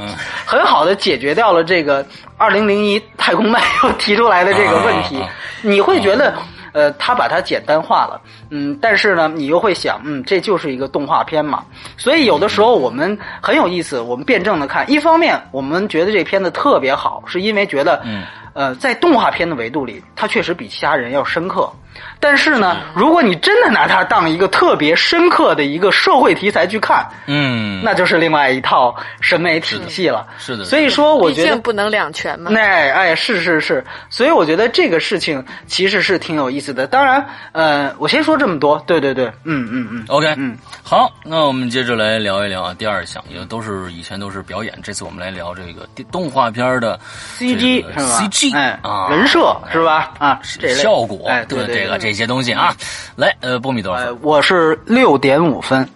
[0.45, 2.05] 很好的解决掉了这个
[2.37, 5.21] 二零零一太空漫游提出来的这个问题。
[5.63, 6.33] 你会觉得
[6.71, 11.63] 呃，他把它简单化了，嗯，但是呢，你又会想，嗯，这就是一个动画片嘛。
[11.97, 18.23] 所以有的时候我们很有意思，我们辩证的看，一方面我们觉得这片子特别好，是因为觉得嗯。
[18.53, 21.71] 呃，在动画片的维度里，它确实比其他人要深刻。
[22.19, 30.27] 但是呢，如果你真的拿它当一个特别深刻的一个社会题材去看，嗯，那就是另外一套审美体系了。
[30.37, 32.51] 是的，所以说我觉得不能两全嘛。
[32.51, 36.85] 那哎，是是是，所以我觉得这个事情其实是挺有意思的。
[36.85, 38.81] 当然，呃，我先说这么多。
[38.85, 46.99] 对对对，嗯嗯嗯，OK，嗯，好，那我们接着来聊一聊啊，第二项，也都是以前都是表演，这次我们来聊这个动画片的
[47.37, 50.11] CG 是吧？CG 哎啊，人设是吧？
[50.19, 52.75] 啊，这效果哎，对这个这些东西啊，
[53.15, 54.19] 来，呃，波米多少分？
[54.21, 55.87] 我是六点五分，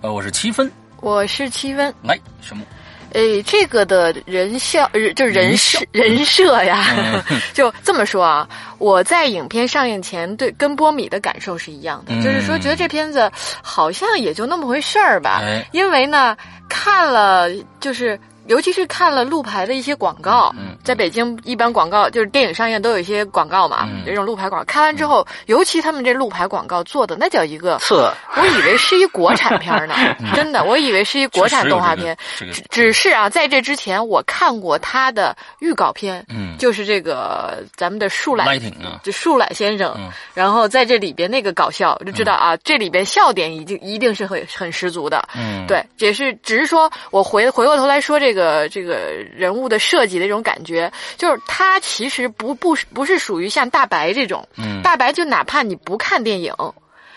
[0.00, 2.62] 呃，我是七分，我是七分，来，什么？
[3.14, 6.84] 诶，这个的人效，就人设 人设呀，
[7.52, 8.48] 就这么说啊。
[8.78, 13.28] 我在影片上映前，对跟波米的感受是一样的，就是说觉得这片子
[13.60, 15.42] 好像也就那么回事儿吧。
[15.72, 16.36] 因为呢，
[16.68, 17.50] 看了
[17.80, 18.16] 就是。
[18.46, 20.52] 尤其是看了路牌的一些广告，
[20.82, 29.94] 在北京一般广告就是电影上映都有一些广告嘛，这种路牌广告看完之后，尤其他们这路牌广告做的那叫一个次，我以为是一国产片呢，
[30.34, 36.24] 真的，我以为是一国产动画片，只只是啊，在这之前我看过他的预告片，
[36.58, 38.46] 就是这个咱们的树懒，
[39.04, 39.94] 就树懒先生，
[40.34, 45.22] 然后在这里边那个搞笑就知道啊，这里边笑点已经一定是很很十足的，
[45.68, 48.31] 对，也是只是说我回回过头来说这。
[48.32, 56.54] 这个这个人物的设计的这种感觉，就是他其实不不不是属于像大白这种，嗯大白就哪怕你不看电影，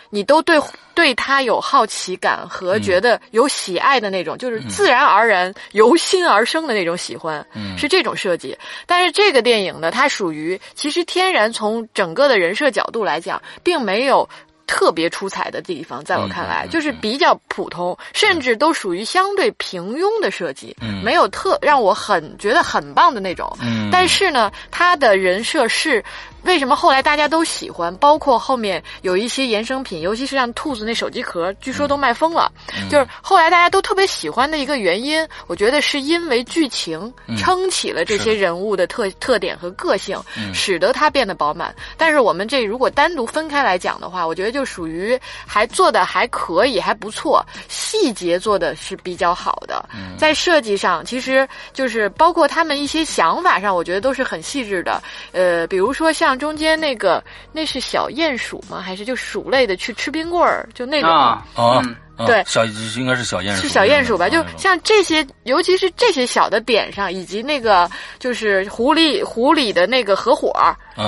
[0.10, 0.60] 你都对
[0.94, 8.58] 对他有好奇感和觉得有喜爱的那种，就是自然而然由心而生的那种喜欢，嗯是这种设计。
[8.86, 14.28] 但是这个电影呢，它属于其实天然从整个的人设角度来讲，并没有。
[14.68, 23.52] 特别出彩的地方，在我看来就是比较普通，甚至都属于相对平庸的设计，没有特让我很觉得很棒的那种。
[23.92, 26.04] 但是呢，他的人设是。
[26.46, 27.92] 为什么后来大家都喜欢？
[27.98, 32.52] 包括后面有一些衍生品，尤其是像兔子那手机壳，据说都卖疯了。
[32.88, 40.22] 就是后来大家都特别喜欢的一个原因，我觉得是因为剧情撑起了这些人物的特特点和个性，
[40.54, 41.74] 使得它变得饱满。
[41.98, 49.84] 但是我们这如果单独分开来讲的话，我觉得就属于还做的还可以，还不错，细节做的是比较好的。
[50.18, 55.04] 在设计上，其实就是包括他们一些想法上，我觉得都是很细致的。
[55.34, 56.40] 呃，比如说像。
[56.46, 58.80] 中间那个那是小鼹鼠吗？
[58.80, 60.70] 还是就鼠类的去吃冰棍儿？
[60.76, 61.82] 就那种啊，
[62.26, 64.30] 对，小应该是小鼹鼠，是小鼹鼠吧？
[64.30, 70.54] 就像这些，尤其是这些小的点上，以及那个就是狐狸，狐狸的那个合伙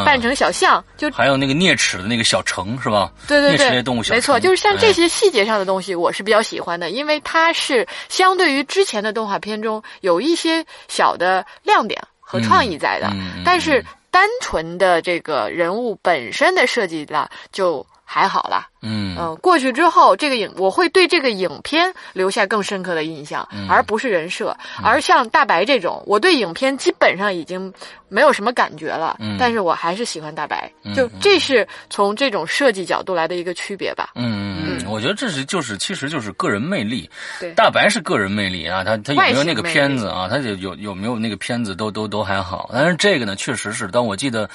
[0.06, 3.12] 扮成小象，就还有那个啮齿的那个小城是吧？
[3.28, 13.12] 对对对，啮齿动物小没错，就是像这些细节上的东西，我是比较喜欢的，因为它是相对于之前的动画片中有一些小的亮点和创意在的，
[13.46, 13.84] 但是。
[14.10, 24.56] 单纯的这个人物本身的设计了就还好了，嗯嗯，过去之后，这个影我会对这个影片留下更深刻的印象，嗯而不是人设。
[24.84, 27.74] 而像大白这种，我对影片基本上已经
[28.08, 30.72] 没有什么感觉了，嗯但是我还是喜欢大白。
[30.96, 34.12] 就这是从这种设计角度来的一个区别吧。
[34.16, 37.10] 嗯嗯，嗯，我觉得这是就是其实就是个人魅力。
[37.40, 40.28] 对大白是个人魅力啊，他他有没有那个片子啊？
[40.30, 44.50] 他有有有没有那个片子都都都还好，但是这个呢，确实是，但我记得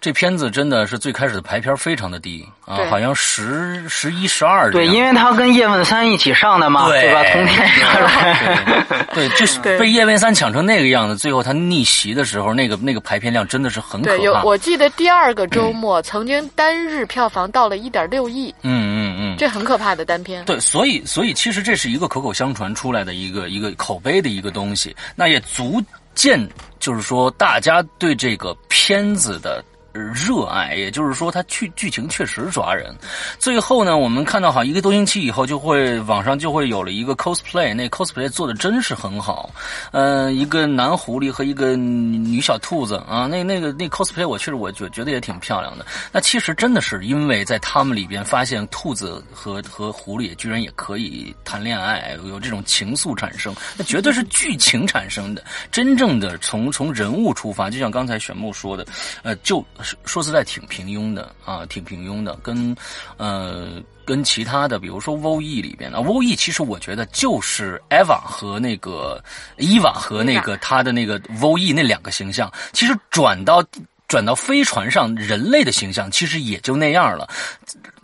[0.00, 7.24] 这片子真的是最开始的排片非常的低啊，好像十十一十二对，因为他跟叶问三一起上的嘛，对对吧？
[7.32, 14.42] 同天上对，就是被叶问三抢成那个样子，最后他逆袭的时候，那个那个排片量真的是很可对，有怕。
[14.42, 20.44] 我记得第二个周末曾经单日票房到了一点六亿，嗯嗯嗯，这很可怕的单片。
[20.44, 25.82] 对，所以所以其实这是一个口口相传出来的一个一个口碑的一个东西，那也足
[26.14, 29.64] 见就是说大家对这个片子的。
[29.92, 32.94] 热爱，也就是说，它剧剧情确实抓人。
[33.38, 39.50] 最后呢，我们看到好一个多星期以后，就会网上就会有了一个 cosplay，那 cosplay 做的真是很好。
[39.90, 45.84] 呃，一个男狐狸和一个女小兔子啊，那那个那 cosplay 我确实我觉觉得也挺漂亮的。
[46.12, 55.42] 那其实真的是因为在他们里边发现兔子和和狐狸居然也可以谈恋爱，有这种情愫产生，那绝对是剧情产生的。
[55.72, 58.86] 真正的从从人物出发，就像刚才玄木说的，
[59.22, 59.64] 呃，就
[60.04, 62.74] 说实在挺平庸的啊，挺平庸的，跟
[63.16, 69.22] 呃跟其他的，比如说《VOE》里边的，《，VOE》其实我觉得就是 Eva 和那个
[69.58, 73.62] 伊娃和那个他的那个 VOE 那两个形象，其实转到
[74.06, 77.28] 转到飞船上人类的形象，其实也就那样了。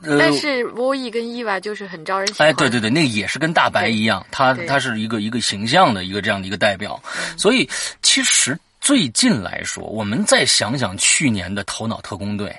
[0.03, 2.49] 呃，但是 VOE 跟伊娃就是很招人喜欢。
[2.49, 4.67] 哎，对对对，那个也是跟大白一样，他对。
[4.67, 7.03] 他是一个一个形象的一个这样的一个代表，
[7.39, 7.67] 所以
[8.03, 12.51] 其实最近来说，我们再想想去年的《头脑特工队》，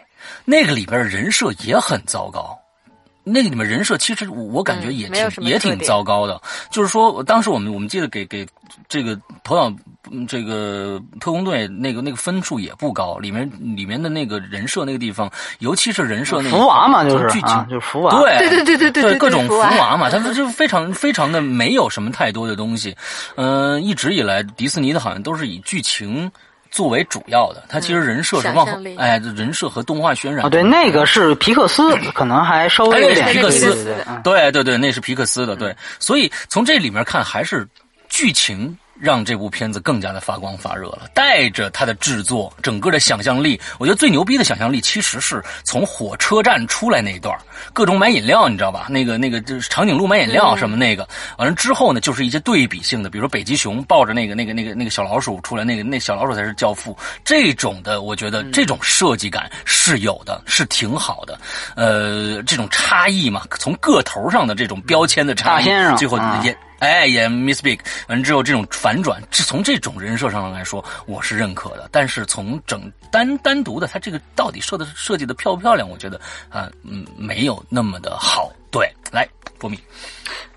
[0.43, 2.59] 那个里边人设也很糟糕。
[3.25, 8.47] 那个里面人设其实我感觉也挺、也挺糟糕的，就是说当时我们我们记得给给
[8.87, 9.75] 这个头脑
[10.11, 18.21] 嗯这个特工队那个那个分数也不高，里面里面的那个人设那个地方，尤其是人设那个福娃嘛，就是剧情、啊，就是福娃。
[18.21, 22.95] 对对对对对对对各种福娃嘛，他们就非常非常的没有什么太多的东西。
[23.35, 26.31] 嗯、一直以来迪士尼的好像都是以剧情
[26.75, 30.45] 作为主要的，它其实人设是往后哎，人设和动画渲染。
[30.45, 35.73] 哦，对，那个是皮克斯，可能还稍微有点哎皮克斯对对对嗯对对对，那是皮克斯的，对。
[36.01, 37.65] 所以从这里面看，还是
[38.09, 47.37] 剧情让这部片子更加的发光发热了，带着它的制作，整个的想象力，我觉得最牛逼的想象力其实是从火车站出来那一段，
[47.73, 48.87] 各种买饮料，你知道吧？
[48.89, 61.39] 那个那个就是长颈鹿买饮料什么那个，完了之后呢，就是一些对比性的，比如说北极熊抱着那个那个那个那个小老鼠出来，那个那小老鼠才是教父，这种的，我觉得这种设计感是有的，是挺好的。
[61.75, 65.65] 呃，这种差异嘛，从个头上的这种标签的差异
[65.97, 66.55] 最后啊也。
[66.79, 71.87] 哎，也 Miss Big，完之后这种反转，这从这种人设上来说，我是认可的。
[71.89, 78.51] 但是从整单单独的，它这个到底设的设计的漂不漂亮，我觉得啊，嗯，没有那么的好。
[78.71, 79.25] 对，来，
[79.57, 79.79] 波米，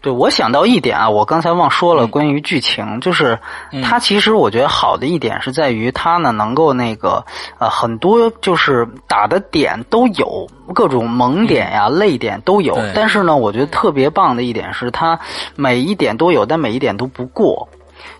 [0.01, 2.11] 对，我想到一点啊，我刚才忘说了，嗯。
[2.11, 3.39] 关于剧情，就是
[3.85, 7.25] 它其实我觉得好的一点是在于它呢能够那个
[7.61, 15.17] 呃很多就是打的点都有，各种萌点呀、泪点都有，但是呢，我觉得特别棒的一点是它
[15.55, 17.69] 每一点都有，但每一点都不过。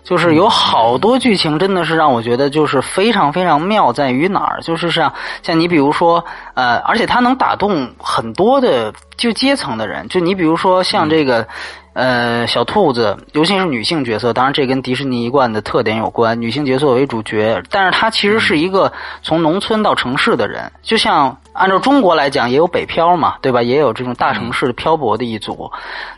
[0.09, 4.59] 就是有好多剧情真的是让我觉得就是非常非常妙，在于哪儿？
[4.61, 11.47] 就是像像你比如说呃，而且它能打动很多的就阶层的人，就你比如说像这个。
[11.93, 18.89] 呃，小兔子，尤其是女性角色，当然这跟迪士尼一贯的特点有关，女性角色为主角，但是她其实是一个
[19.21, 23.61] 从农村到城市的人，就像按照中国来讲，也有北漂嘛，对吧？
[23.61, 25.69] 也有这种大城市漂泊的一族，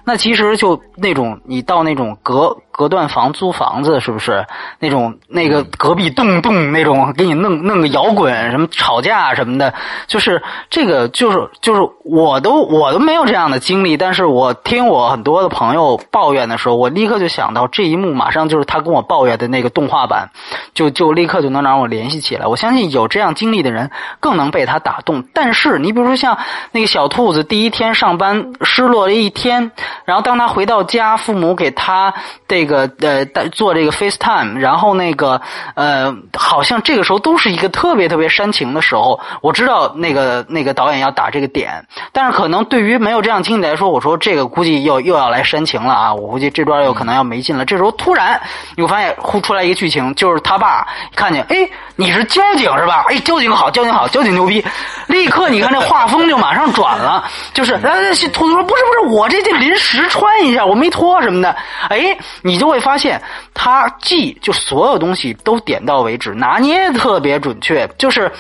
[0.04, 4.46] 那其实就那种你到那种隔隔断房租房子，是不是
[4.78, 9.74] 那种那个隔壁动动那种给你弄弄个摇滚什么吵架什么的，
[10.06, 20.30] 就是这个就是就是我都我都没有这样的经历，但是我听我很多的朋友抱怨的时候，我立刻就想到这一幕，马上就是他跟我抱怨的那个动画版，
[20.76, 22.46] 就就立刻就能让我联系起来。
[22.46, 25.26] 我相信有这样经历的人更能被他打动。
[25.34, 26.38] 但是你比如说像
[26.72, 29.72] 那个小兔子第一天上班失落了一天，
[30.06, 32.14] 然后当他回到家，父母给他
[32.48, 35.42] 这个呃做这个 FaceTime，然后那个
[35.76, 39.20] 呃，好像这个时候都是一个特别特别煽情的时候。
[39.42, 46.14] 我知道那个那个导演要打这个点，但是可能对于没有这样经历来说，我说这个估计又又要来煽情了啊！
[46.14, 47.66] 我估计这段又可能要没劲了。
[47.66, 48.40] 这时候突然
[48.76, 53.06] 你会发现，呼出来一个剧情，就是他爸看见，哎，你是交警是吧？
[53.08, 54.64] 哎，交警好，交警好，交警牛逼！
[55.08, 61.56] 立刻你看这画风就马上转了，就是呃，图图说不是不是，我这这临时穿一下，我没脱什么的。
[61.90, 63.22] 哎，你就会发现
[63.54, 68.32] 他既就所有东西都点到为止，拿捏特别准确，就是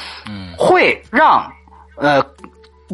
[0.57, 1.45] 会让
[1.97, 2.23] 呃。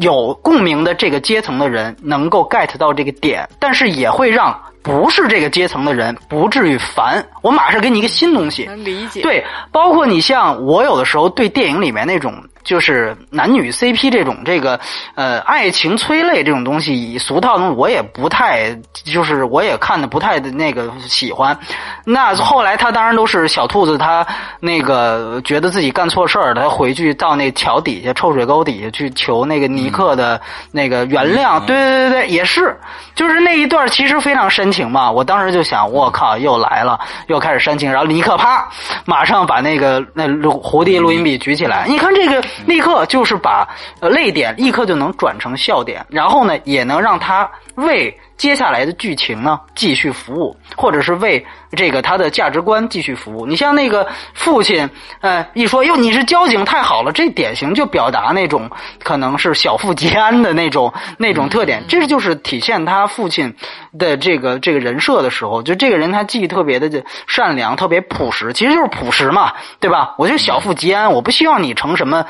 [0.00, 7.20] 有共鸣的这个阶层的人能够 get 到这个点，但是也会让不是这个阶层的人不至于烦。
[7.42, 9.22] 我马上给你一个新东西，能理解。
[9.22, 12.32] 对，包括你像我有的时候对电影里面那种。
[12.68, 14.78] 就是男女 CP 这种这个
[15.14, 21.58] 呃爱情催泪这种东西，俗套的我也不太，就是我也看的不太的那个喜欢。
[22.04, 24.26] 那后来他当然都是小兔子，他
[24.60, 30.38] 那个觉得自己干错事儿，他回去到那桥底下臭水沟底下去求那个尼克的
[30.70, 31.58] 那个原谅。
[31.64, 32.76] 对对对对，也是，
[33.14, 35.10] 就是那一段其实非常深情嘛。
[35.10, 37.90] 我当时就想，我靠，又来了，又开始煽情。
[37.90, 38.68] 然后尼克啪，
[39.06, 42.44] 马上把那个那录蝴蝶录音笔举起来，你看这个。
[42.66, 43.68] 立刻就是把
[44.00, 53.44] 泪点立刻就能转成笑点，然后呢，也能让他为接下来的剧情呢继续服务，或者是为这个他的价值观继续服务。
[53.44, 54.88] 你像那个父亲，
[55.20, 58.70] 呃，一说哟你是交警太好了，这典型就表达那种
[59.02, 61.82] 可能是小富即安的那种那种特点。
[61.88, 63.52] 这就是体现他父亲
[63.98, 70.14] 的这个这个人设的时候，就这个人他既特别的善良，特别朴实，其实就是朴实嘛，对吧？
[70.16, 72.24] 我就小富即安，我不希望你成什么。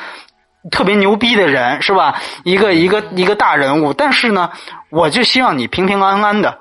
[0.71, 2.21] 特别牛逼的人是吧？
[2.45, 4.51] 一个一个一个大人物，但是呢，
[4.91, 6.59] 我就希望你平平安安的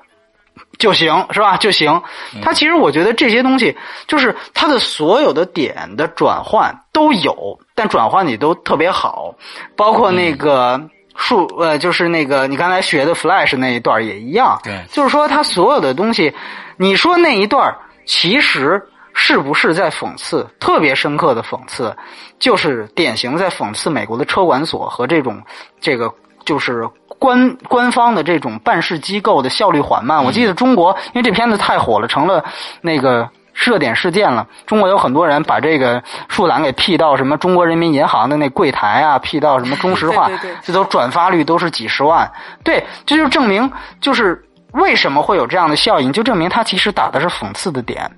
[0.78, 1.56] 就行，是吧？
[1.56, 2.02] 就行。
[2.42, 9.34] 他其实我觉得这些东西，就是他的所有的点的转换都有，但转换你都特别好。
[9.76, 10.80] 包括那个
[11.16, 14.58] 数呃，就是那个你刚才学的 Flash 那一段也一样。
[14.62, 16.32] 对，就是说他所有的东西，
[16.76, 18.82] 你说那一段其实。
[19.20, 20.46] 是不是在讽刺？
[20.60, 21.94] 特别深刻的讽刺，
[22.38, 25.42] 就是典型在讽刺美国的车管所和这种
[25.80, 26.08] 这个
[26.44, 26.88] 就是
[27.18, 30.24] 官官方的这种办事机构的效率缓慢。
[30.24, 32.44] 我记得中国，因为这片子太火了，成了
[32.80, 34.46] 那个热点事件了。
[34.66, 40.30] 中国有很多人把这个树懒给 P 到什么中国人民银行的那柜台啊，P 到什么中石化，
[40.62, 42.30] 这都转发率都是几十万。
[42.62, 43.68] 对，这就证明
[44.00, 44.44] 就是。
[44.78, 46.12] 为什么会有这样的效应？
[46.12, 48.10] 就证明他其实打的是讽刺的点，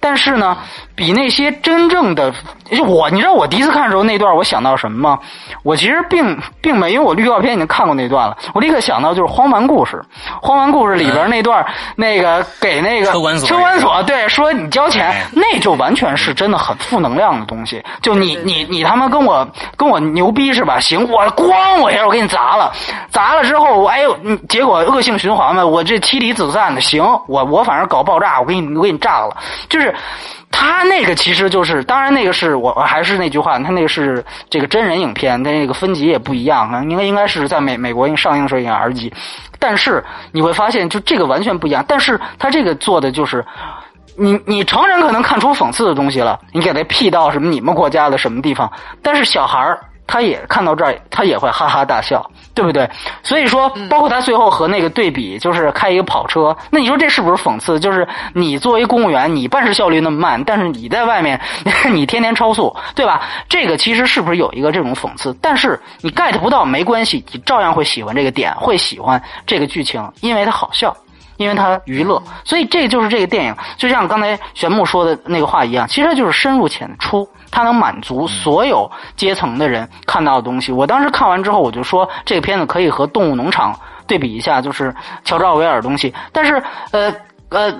[0.00, 0.56] 但是呢，
[0.94, 2.32] 比那些真正的
[2.70, 5.18] 就我，你知道我第一次看的时候那段，我想到什么吗？
[5.62, 9.96] 我其实并并没，因为我预告片已经看过那段了，我立刻想到就是《荒蛮故事》，
[10.46, 11.64] 《荒蛮故事》里边那段，
[11.96, 17.82] 那个给那个车管所，车管所对说你交钱，那就完全是真的很负能量的东西。
[18.00, 19.46] 就你你你他妈跟我
[19.76, 20.80] 跟我牛逼是吧？
[20.80, 22.72] 行，我咣我一下我给你砸了，
[23.10, 24.16] 砸了之后，哎呦，
[24.48, 26.00] 结果恶性循环嘛，我这。
[26.06, 29.36] 妻离子散的，行，我我反正搞爆炸，我给你我给你炸了，
[29.68, 29.92] 就是
[30.52, 39.12] 他那个其实就是，当然那个是我还是那句话，他那个是这个真人影片，他那个分级也不一样啊，应该应该是在美美国上映时候应该 R 级，
[39.58, 43.44] 但是你会发现就这个完全不一样，但是他这个做的就是，
[44.16, 48.70] 你你成人可能看出讽刺的东西了，你给他 P 到什么你们国家的什么地方，
[49.02, 49.76] 但是小孩。
[50.06, 52.88] 他也看到这儿，他也会哈哈大笑，对不对？
[53.22, 57.78] 所以说，包括他最后和那个对比，就是开一个跑车，那你说这是不是讽刺？
[57.80, 61.40] 就是你作为公务员，你办事效率那么慢，但是你在外面，
[61.90, 63.22] 你天天超速，对吧？
[63.48, 65.36] 这个其实是不是有一个这种讽刺？
[65.42, 70.96] 但是你 get 不到没关系，你照样会喜欢这个点，会喜欢这个剧情，因为它好笑，
[71.36, 72.22] 因为它娱乐。
[72.44, 77.28] 所以这就是这个电影，就像刚才玄木说的那个话一样，其实就是深入浅出。
[77.48, 80.72] 它能满足所有阶层的人看到的东西。
[80.72, 83.72] 我当时看完之后，我就说这个片子可以和《动物农场》
[84.06, 86.12] 对比一下，就是乔治奥威尔的东西。
[86.32, 87.10] 但是，呃
[87.48, 87.72] 呃，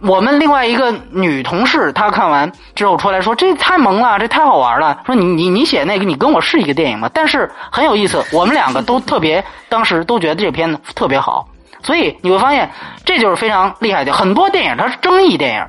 [0.00, 11.46] 我们另外一个女同事她看完之后出来说：“这太萌了，这太好玩了。”说：“你你你写那个，你跟我是一个电影吗？”但是很有意思，我们两个都特别，当时都觉得这片子特别好。
[11.82, 12.70] 所以你会发现，
[13.04, 14.12] 这就是非常厉害的。
[14.12, 15.64] 很多电影它是争议电影。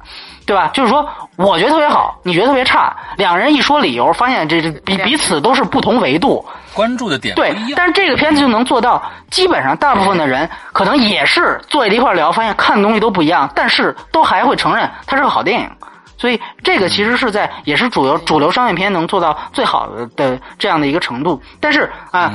[0.47, 0.69] 对吧？
[0.73, 1.05] 就是说，
[1.35, 6.41] 我觉得特别好，你觉得特别差，两人一说理由，发现这这彼彼此都是不同维度
[6.73, 15.69] 关注的点对，但是这个片子就能做到，基本上大部分的人可能也是坐在一块聊，发现看的东西都不一样，但是都还会承认它是个好电影。
[16.17, 21.41] 所以这个其实是在也是主流主流商业片能做到最好的的这样的一个程度。
[21.59, 22.31] 但是啊，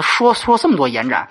[0.00, 1.28] 说说这么多延展。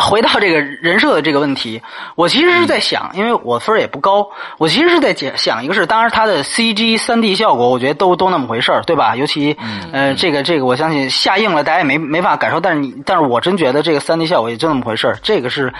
[0.00, 1.80] 回到这个人设的这个问题，
[2.16, 4.28] 我其实是在想，因为我分儿也不高，
[4.58, 9.14] 我其实是在想想一个是，当然它的 CG 三 D 效果，我觉得都都那么回事儿，对吧？
[9.14, 9.56] 尤其
[9.92, 15.72] 呃，这个这个，我相信下映了，大家也没没法感受，但是你，但是我真觉得这个三 D 效果也就那么回事儿，这个是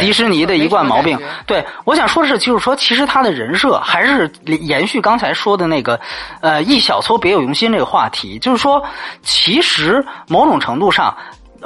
[0.00, 1.18] 迪士尼的一贯毛病。
[1.46, 6.00] 对，我想说的是，就是说，其实他的人设还是延续刚才说的那个，
[6.40, 8.82] 呃，一小撮别有用心这个话题，就是说，
[9.22, 11.14] 其实某种程度上，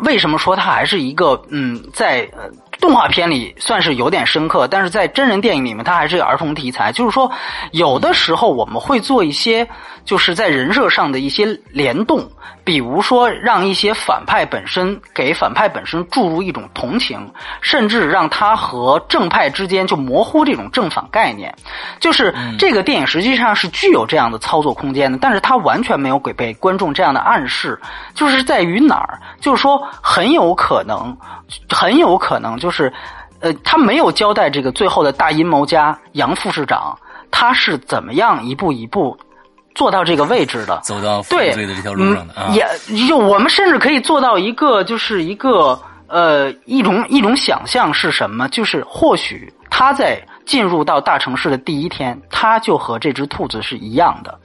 [0.02, 6.92] 为什么说它还是一个嗯，在呃动画片里算是有点深刻，但是在真人电影里面它还是儿童题材。
[6.92, 7.30] 就是说，
[7.70, 9.66] 有的时候我们会做一些
[10.04, 12.28] 就是在人设上的一些联动，
[12.62, 17.30] 比如说让一些反派本身给反派本身注入一种同情，
[17.60, 21.54] 甚至让他和正派之间就模糊这种正反概念。
[21.98, 27.80] 就是这个电影实际上是具有这样的操作空间的，但是它完全没有给被观众这样的暗示，
[28.14, 29.18] 就是在于哪儿？
[29.40, 31.16] 就是说很有可能，
[31.70, 32.92] 很有可能就是，
[33.40, 36.98] 呃，他没有交代这个最后的大阴谋家杨副市长
[37.30, 39.16] 他是怎么样一步一步
[39.74, 40.78] 做到这个位置的。
[40.82, 48.48] 走到犯对，罪的这条路上的啊嗯，，也就我们甚至可以做到一个，就是一个呃一种一种想象是什么？
[48.48, 54.38] 就是或许他在进入到大城市的第一天，他就和这只兔子是一样的。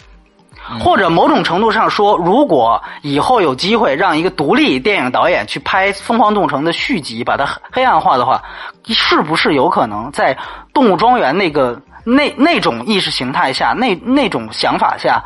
[0.79, 8.39] 或者某种程度上说，如果以后有机会让一个独立电影导演去拍《疯狂动物城》的续集，把它黑暗化的话，
[8.85, 10.37] 是不是有可能在
[10.71, 15.23] 动物庄园那个那那种意识形态下，那那种想法下，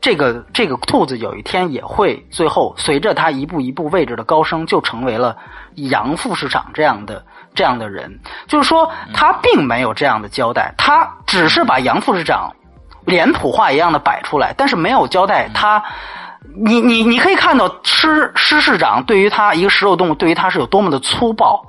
[0.00, 5.36] 这个这个兔子有一天也会最后随着它一步一步位置的高升，就成为了
[5.74, 8.20] 杨副市长这样的这样的人。
[8.46, 12.52] 就是说，他并没有这样的交代，他只是把杨副市长
[13.04, 15.82] 脸谱化一样的摆出来，但是没有交代他。
[16.58, 21.60] 你你你可以看到施施市长对于他一个食肉动物，对于他是有多么的粗暴，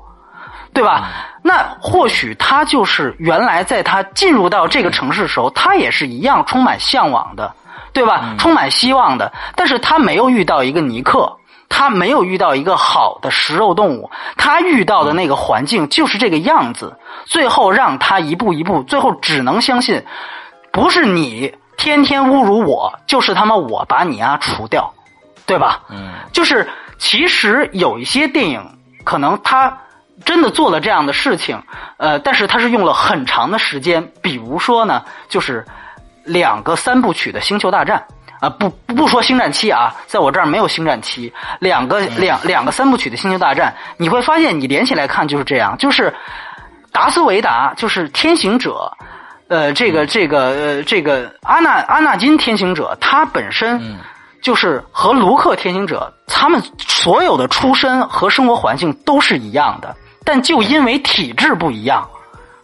[0.74, 1.10] 对吧？
[1.42, 7.54] 那或许他就是原来在他进入到这个城市的时候，他也是一样充满向往的，
[7.94, 8.36] 对吧？
[8.38, 11.38] 充满希望的，但是他没有遇到一个尼克。
[11.70, 20.02] 他没有遇到一个好的食肉动物，他遇到的那个环境就是这个样子，最后让他一步一步，最后只能相信，
[20.72, 24.90] 不是你天天侮辱我，就是他妈我把你啊除掉，
[25.46, 25.82] 对吧？
[25.90, 26.66] 嗯，就是
[26.98, 28.66] 其实有一些电影
[29.04, 29.78] 可能他
[30.26, 31.62] 真的做了这样的事情，
[31.98, 35.66] 呃，但是他是用了很长的时间，比如说呢，就是
[36.24, 38.04] 两个三部曲的《星球大战》。
[38.40, 46.14] 啊，不不不说星战七啊，在我这儿没有星战七，两个两两个三部曲的星球大战，你会发现你连起来看就是这样，就是
[46.92, 48.92] 达斯维达就是天行者，
[49.48, 53.98] 呃，这个这个呃这个阿纳阿纳金天行者，他本身嗯。
[54.40, 59.94] 就是和卢克天行者，他们所有的出身和生活环境都是一样的，
[60.28, 62.06] 但就因为体质不一样，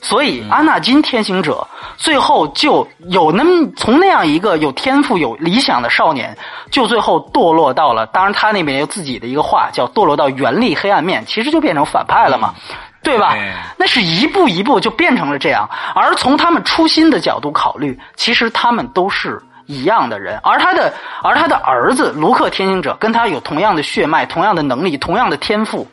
[0.01, 6.37] 所以阿纳金天行者最后就有那么从那样一个有天赋、有理想的少年，
[6.69, 12.53] 就最后堕落到了，当然他那边有自己的一个话叫堕落到原力黑暗面，其实就变成反派了嘛。
[13.01, 13.35] 对吧？
[13.77, 15.69] 那是一步一步就变成了这样。
[15.93, 20.39] 而从他们初心的角度考虑，其实他们都是一样的人。
[20.41, 25.85] 而他的而他的儿子卢克天行者跟他有同样的血脉、同样的能力、同样的天赋。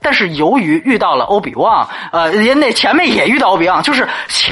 [0.00, 4.08] 但是由于遇到了欧比旺，呃，人那前面也遇到欧比旺，就是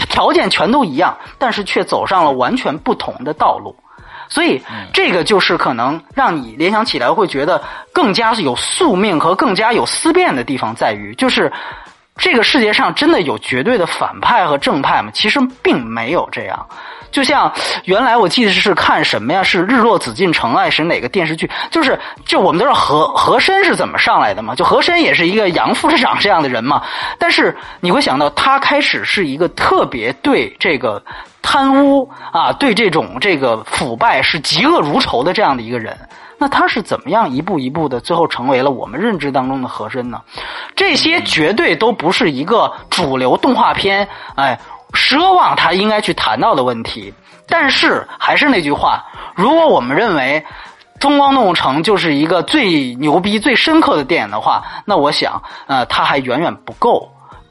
[0.08, 3.76] 条件全都一样，但是却走上了完全不同的道路。
[4.28, 4.60] 所以
[4.92, 11.52] 这个就是可能让你联想起来会觉得更加有宿命和更加有思辨的地方在于，就是
[12.16, 15.10] 这个世界上真的有绝对的反派和正派吗？
[15.14, 16.66] 其实并没有这样。
[17.16, 17.50] 就像
[17.84, 19.42] 原来我记得是看什么呀？
[19.42, 21.50] 是《日落紫禁城》啊，是哪个电视剧？
[21.70, 24.54] 就是就我们都知道和和珅是怎么上来的嘛？
[24.54, 26.82] 就和珅也是一个杨副市长这样的人嘛。
[27.18, 31.02] 但是你会想到，他开始是一个特别对这个
[31.40, 35.96] 贪污啊，对这种这个腐败是嫉恶如仇的这样的一个人。
[36.38, 40.20] 那他是怎么样一步一步的，最后成为了我们认知当中的和珅呢？
[40.74, 44.60] 这些绝对都不是一个主流动画片，哎，
[44.92, 47.12] 奢望他应该去谈到的问题。
[47.48, 50.44] 但是还是那句话，如果我们认为
[51.00, 57.08] 《中光动物城》就是一个最牛逼、最深刻的电影的话，那我想，呃，它还远远不够。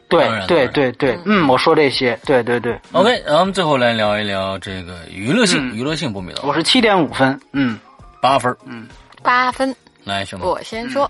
[0.07, 2.79] 对对对对，嗯，我说这些，对对对。
[2.91, 5.75] OK，然后我们最后来聊一聊这个娱乐性，嗯。
[5.75, 7.79] 娱乐性不米的我是七点五分，嗯。
[8.21, 8.55] 八分。
[8.65, 8.87] 嗯，
[9.23, 9.75] 八分。
[10.03, 11.09] 来，兄弟，我先说，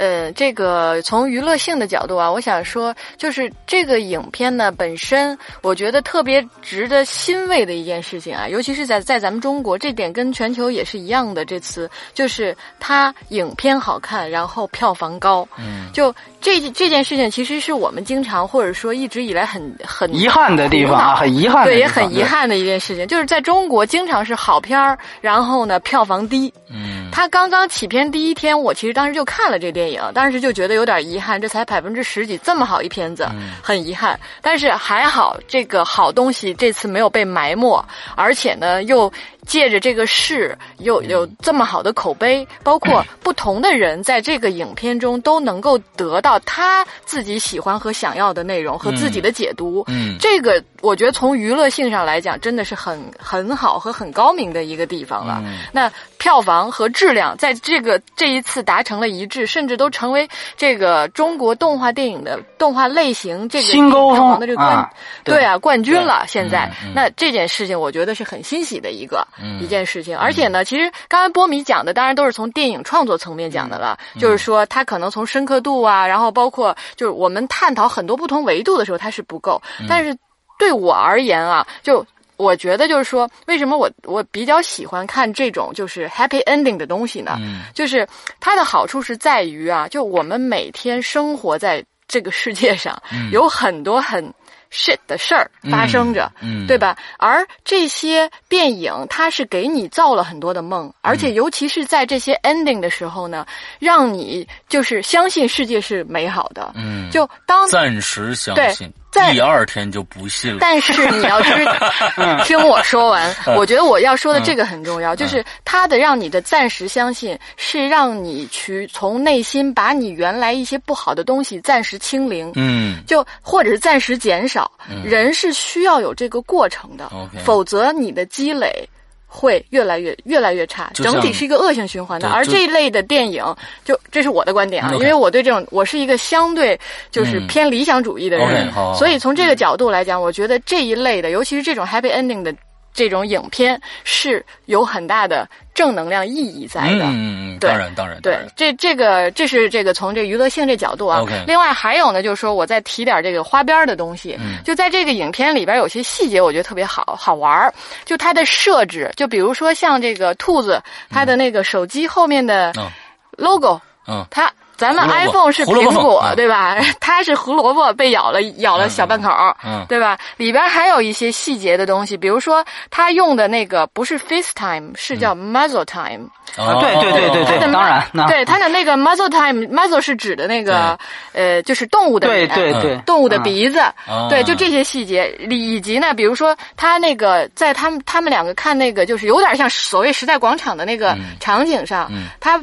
[0.00, 11.44] 呃，这个从娱乐性的角度啊，我想说，就是这个影片呢本身，我觉得特别值得欣慰的一件事情啊，尤其是在在咱们中国，这点跟全球也是一样的。
[11.44, 33.28] 这次就是它影片好看，然后票房高，嗯，就这这件事情，其实是我们经常或者说一直以来很很遗憾的地方啊，很遗憾，对，也很遗憾的一件事情，就是在中国经常是好片儿，然后呢票房低，嗯，他刚刚起片第一天，我其实当时就看了这电影，当时就觉得有点遗憾，这才百分之十几，这么好一片子，
[33.62, 34.18] 很遗憾。
[34.40, 37.84] 但是还好，这个好东西这次没有被埋没，
[38.16, 39.12] 而且呢又。
[39.46, 49.84] 借着这个事，有有这么好的口碑，包括 不同的人在这个影片中都能够得到他自己喜欢和想要的内容和自己的解读。
[49.88, 55.42] 嗯，这个我觉得从娱乐性上来讲，真的是很很好和很高明的一个地方了。
[55.72, 64.90] 那票房和质量在这个这一次达成了一致，甚至都成为这个中国动画电影的动画类型这个新高峰的这个冠
[65.24, 66.24] 对啊冠军了。
[66.28, 69.26] 现在嗯那这件事情，我觉得是很欣喜的一个。
[69.38, 69.60] 嗯。
[69.62, 74.20] 一件事情，而且呢，其实刚才波米讲的，当然都是从电影创作层面讲的了，嗯。
[74.20, 79.60] 就是说他可能从深刻度啊，然后包括就是我们探讨很多不同维度的时候，它是不够。
[79.78, 79.86] 嗯。
[79.88, 80.16] 但是
[80.58, 82.04] 对我而言啊，就
[82.36, 87.36] 我觉得就是说，为什么我我比较喜欢看这种就是 happy ending 的东西呢？
[87.40, 87.62] 嗯。
[87.74, 88.06] 就是
[88.40, 93.00] 它的好处是在于啊，就我们每天生活在这个世界上，
[93.30, 94.34] 有很多很
[94.72, 96.96] shit 的事儿发生着，嗯对吧？
[97.18, 103.46] 而这些电影它是给你造了很多的梦，而嗯且尤其是在这些 ending 的时候呢，
[103.78, 106.72] 让你就是相信世界是美好的。
[106.76, 110.58] 嗯，就当暂时相信，在第二天就不信了。
[110.60, 111.74] 但是你要知道，
[112.44, 124.70] 听我说完，我觉得我要说的这个很重要，就是他的让你的暂时相信，是让你去从内心把你原来一些不好的东西暂时清零，嗯就或者是暂时减少。
[125.04, 127.10] 人是需要有这个过程的
[127.44, 128.88] 否则你的积累。
[129.32, 132.28] 会越来越越来越差，整体是一个恶性循环的。
[132.28, 133.44] 而这一类的电影，
[133.84, 136.76] 就这是我的观点啊，因为我对这种我是一个相对
[137.12, 137.46] 就是嗯。
[137.46, 142.54] 偏理想主义的人所以从这个角度来讲，我觉得这一类的，尤其是这种 happy ending 的
[142.92, 147.04] 这种影片，是有很大的正能量意义在的。
[147.04, 151.20] 嗯嗯嗯，对当然当然对，，这这个这是这个从这娱乐性这角度啊。
[151.20, 154.36] OK 另外还有呢，就是说我再提点这个花边儿的东西。
[154.40, 157.72] 嗯就在这个影片里边有些细节，我觉得特别好好玩儿。
[158.04, 162.88] 就它的设置，就比如说像这个兔子，它的那个手机后面的嗯
[163.36, 164.52] logo，、嗯它。
[164.80, 166.76] 咱们 iPhone 是苹果对吧？
[166.98, 169.84] 它是胡萝卜被咬了，咬了小半口儿，嗯。
[169.88, 170.16] 对吧？
[170.38, 176.28] 里边还有一些细节的东西，比如说它用的那个不是 FaceTime，是叫 Muzzle Time。
[176.56, 180.98] 啊对对对对对当然对它的那个 muzzle time，muzzle 是指的那个
[181.32, 192.26] 呃，就是动物的对脸对对，动物的鼻子，啊对，就这些细节，以及呢，比如说他那个在他们他们两个看那个，就是有点像所谓时代广场的那个场景上，嗯。
[192.40, 192.60] 它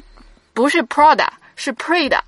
[0.53, 2.19] 不是 Prada，是 Prada。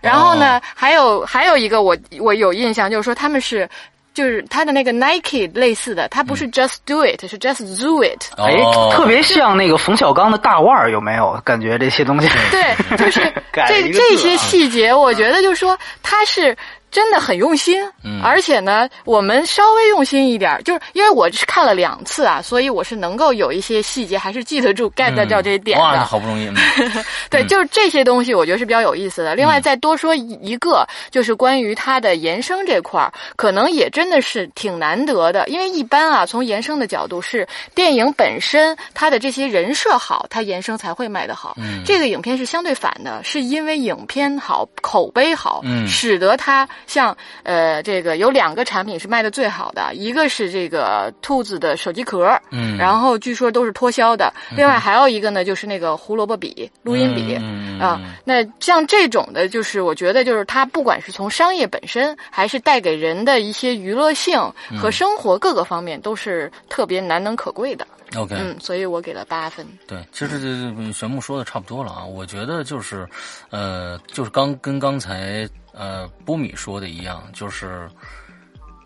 [0.00, 3.70] 然后呢，哦还有还有一个我我有印象，就是说他们是。
[4.12, 8.20] 就是它的那个 Nike 类似的，它不是 Just Do It，、是 Just Do It。
[8.36, 12.28] 哎哦，特别像那个冯小刚的大腕儿，有没有感觉这些东西？
[12.50, 13.20] 对，就是
[13.68, 16.54] 这这些细节，我觉得就是说他是。
[16.90, 25.84] 真的很用心，嗯而且呢，我们稍微用心一点，就是因为我是看了两次啊，所以我是能够有一些细节还是记得住、get 到这些点的。
[25.84, 26.56] 哇，好不容易，嗯
[27.30, 29.34] 对，就是这些东西，我觉得是比较有意思的。
[29.34, 35.48] 另嗯外，再多说一一个，就是关于它的延伸这块儿，可能也真的是挺难得的。
[35.48, 41.56] 因为一般啊，从延伸的角度是电影本身它的这些人设好，它延伸才会卖得好。
[41.58, 54.32] 嗯这个影片是相对反的，是因为影片好、口碑好，嗯使得它像呃这个有两个产品是卖的最好的，一个是这个兔子的手机壳，嗯然后据说都是脱销的。
[54.56, 57.36] 另外还有一个呢，就是那个胡萝卜笔、录音笔。
[57.40, 64.38] 嗯嗯啊，那像这种的，就是我觉得，就是它不管是从商业本身，还是带给人的一些娱乐性
[64.70, 67.86] 嗯和生活各个方面，都是特别难能可贵的。
[68.16, 69.64] OK，嗯，所以我给了八分。
[69.86, 72.04] 对，其实这这玄木说的差不多了啊。
[72.04, 73.08] 我觉得就是，
[73.50, 77.88] 呃，就是刚跟刚才呃波米说的一样，就是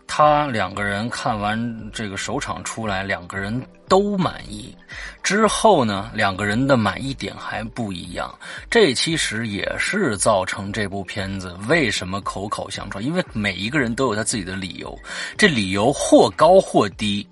[0.05, 3.59] 他两个人看完这个首场出来，两个人
[3.89, 4.77] 都满意。
[5.23, 8.31] 之后呢，两个人的满意点还不一样。
[8.69, 14.95] 这其实也是造成这部片子为什么口口相传，因为每一个人都有他自己的理由，
[15.35, 17.27] 这理由或高或低。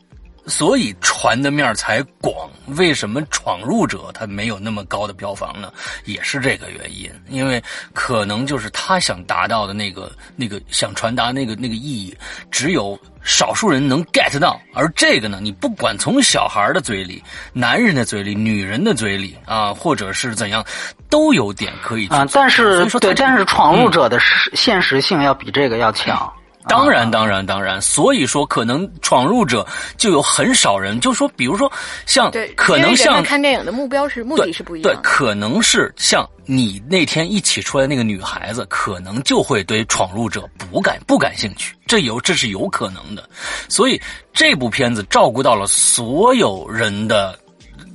[0.45, 2.49] 所以传的面才广。
[2.77, 5.71] 为什么《闯入者》他没有那么高的票房呢？
[6.05, 7.61] 也是这个原因，因为
[7.93, 12.17] 可能就是他想达到的那个、那个想传达那个那个意义，
[12.49, 14.59] 只有少数人能 get 到。
[14.73, 17.21] 而这个呢，你不管从小孩的嘴里、
[17.51, 20.65] 男人的嘴里、女人的嘴里啊，或者是怎样，
[21.09, 22.25] 都有点可以啊。
[22.31, 26.31] 但是对，但是《闯入者》的实现实性要比这个要强。
[26.67, 27.81] 当然，当然，当然。
[27.81, 29.65] 所以说，可能闯入者
[29.97, 31.71] 就有很少人，就说，比如说，
[32.05, 34.83] 像可能像看电影的目标是目的是不一样。
[34.83, 43.27] 对，可能是像你那天一起出来那个女孩子，可能就会对闯入者不感不感兴趣，这有这是有可能的。
[43.67, 44.01] 所以
[44.31, 47.37] 这部片子照顾到了所有人的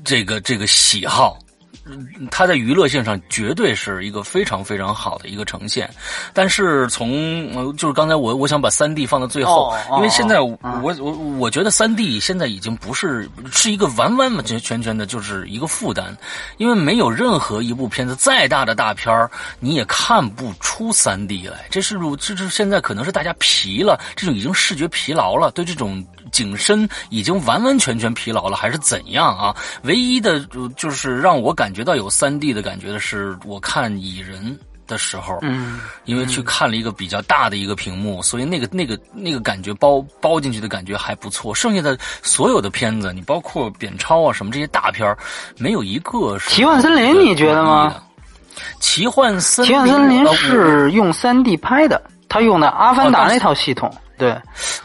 [0.04, 1.38] 这个这个喜好。
[2.30, 5.88] 它在娱乐性上绝对是一个非常非常好的一个呈现，
[6.32, 10.94] 但是从就是刚才我我想把三 D 放到最后，因为现在我我
[11.38, 16.16] 我觉得三 D 现在已经不是是一个完完全全全的就是一个负担，
[16.56, 19.30] 因为没有任何一部片子再大的大片儿
[19.60, 26.04] 你也看不出三 D 来，这是这是现在可能是大家疲了，这种已经视觉疲劳了，对这种。
[26.30, 29.56] 景深已经完完全全疲劳了，还是怎样啊？
[29.84, 30.38] 唯一的，
[30.76, 41.54] 就是让我感觉到有三 D 的感觉的是，我看蚁人的时候，嗯，因为去看了一个比较大的一个屏幕，所以那个那个那个感觉包包进去的感觉还不错。
[41.54, 45.16] 剩下的所有的片子，你包括扁超啊什么这些大片
[45.58, 47.94] 没有一个是奇幻森林，你觉得吗？
[48.80, 53.92] 奇幻森奇幻森林是用三 D 拍的，他用的阿凡达那套系统。
[54.16, 54.36] 对，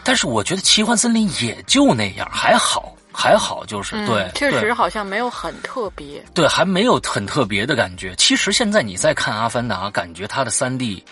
[0.03, 8.15] 但是我觉得奇幻森林也就那样，还好，还好，就是对，确实好像没有很特别，对，还没有很特别的感觉。
[8.17, 11.03] 其实现在你再看《阿凡达》，感觉它的三 D。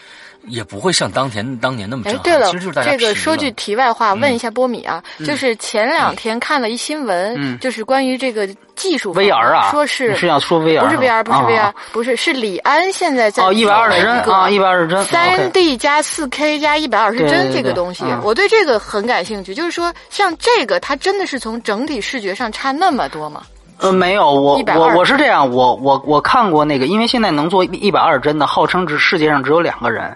[0.48, 2.24] 也不会像当年当年那么震撼。
[2.24, 19.54] 对了，其实就是大家这个说句题外话，问一下波米啊，就是前两天看了一新闻，就是关于这个技术 VR 啊，说是是要说 VR，不是 VR，不是 VR，不是是李安现在在哦一百二十帧啊，一百二十帧，三 D 加四 K 加一百二十帧这个东西，我对这个很感兴趣。
[19.54, 23.44] 就是说，像这个，它真的是从整体视觉上差那么多吗？
[23.82, 30.16] 呃，没有，我我我是这样，我我我看过那个，因为现在能做一百二十帧的，号称只世界上只有两个人，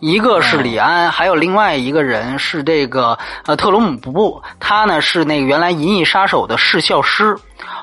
[0.00, 7.36] 一个是李安，还有另外一个人是这个呃特鲁姆布，他呢是那个原来《银翼杀手》的视效师。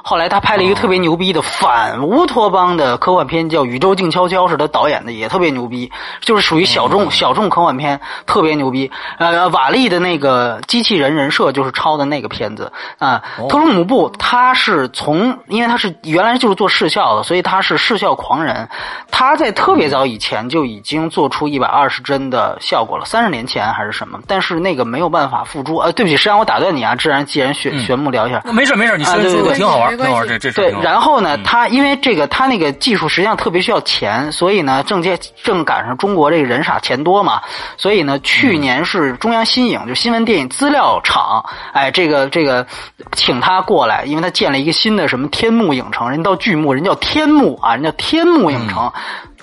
[0.03, 5.91] 后来他拍了一个特别牛逼的反乌托邦的科幻片，叫《宇宙静悄悄》，是他导演的，也特别牛逼，
[6.21, 8.91] 就是属于小众小众科幻片，特别牛逼。
[9.17, 13.21] 呃，瓦力的那个机器人人设就是抄的那个片子啊。
[13.49, 18.67] 特鲁姆布他是从，因为他是原来就是做视效的，所以他是视效狂人。
[19.11, 24.19] 他在特别早以前就已经做出一百二十帧的效果了，三十年前还是什么？
[24.27, 25.75] 但是那个没有办法付诸。
[25.77, 29.90] 呃，对不起，实际上我打断你啊，既然既然玄玄木聊一下，没事没事，你说说的挺好玩。
[30.25, 37.41] 这这对，然后呢，他因为这个，他那个技术实际上特别需要钱，所以呢，正接正赶上中国这个人傻钱多嘛，
[37.77, 42.65] 所以呢，去年是中央新影就新闻电影资料厂，哎，这个这个
[43.13, 48.91] 请他过来，因为他建了一个新的什么天幕影城，人到巨幕，人叫天幕啊，人叫天幕影城。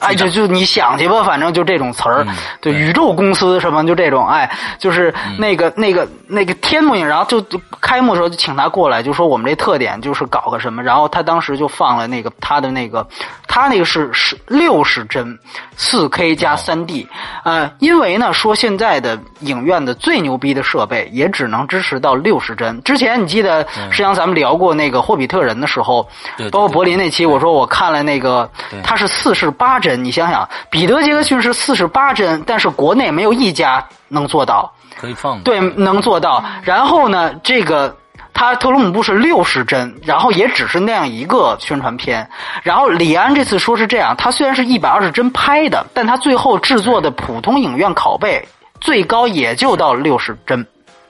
[0.00, 2.26] 哎，就就你想去吧，反正就这种词儿，
[2.60, 7.42] 对，宇宙公司什么就这种，哎，就是那个那个那个天幕影，然后就
[7.80, 13.06] 开幕的时候就请他过来，就说我们这特点就是搞个什么，然后他当时就放了那个他的那个，
[13.48, 15.36] 他那个是是六十帧，
[15.74, 17.08] 四 K 加三 D，
[17.42, 22.80] 呃，因为呢说现在的影院的最牛逼的设备也只能支持到六十帧。
[22.84, 26.06] 之前你记得，实际上咱们聊过那个霍比特人的时候，
[26.52, 28.48] 包括柏林那期，我说我看了那个，
[28.84, 30.04] 它是四十八帧。
[30.04, 34.70] 你想想，彼得·杰克逊是四十八帧，但是国内没有一家能做到。
[35.00, 36.44] 可以放对，能做到。
[36.62, 37.96] 然后呢，这个
[38.38, 42.30] 他特鲁姆布是六十帧，然后也只是那样一个宣传片。
[42.62, 48.46] 然后李安这次说是这样，他虽然是一百二十帧拍的，但他最后制作的普通影院拷贝
[48.80, 50.64] 最高也就到六十帧。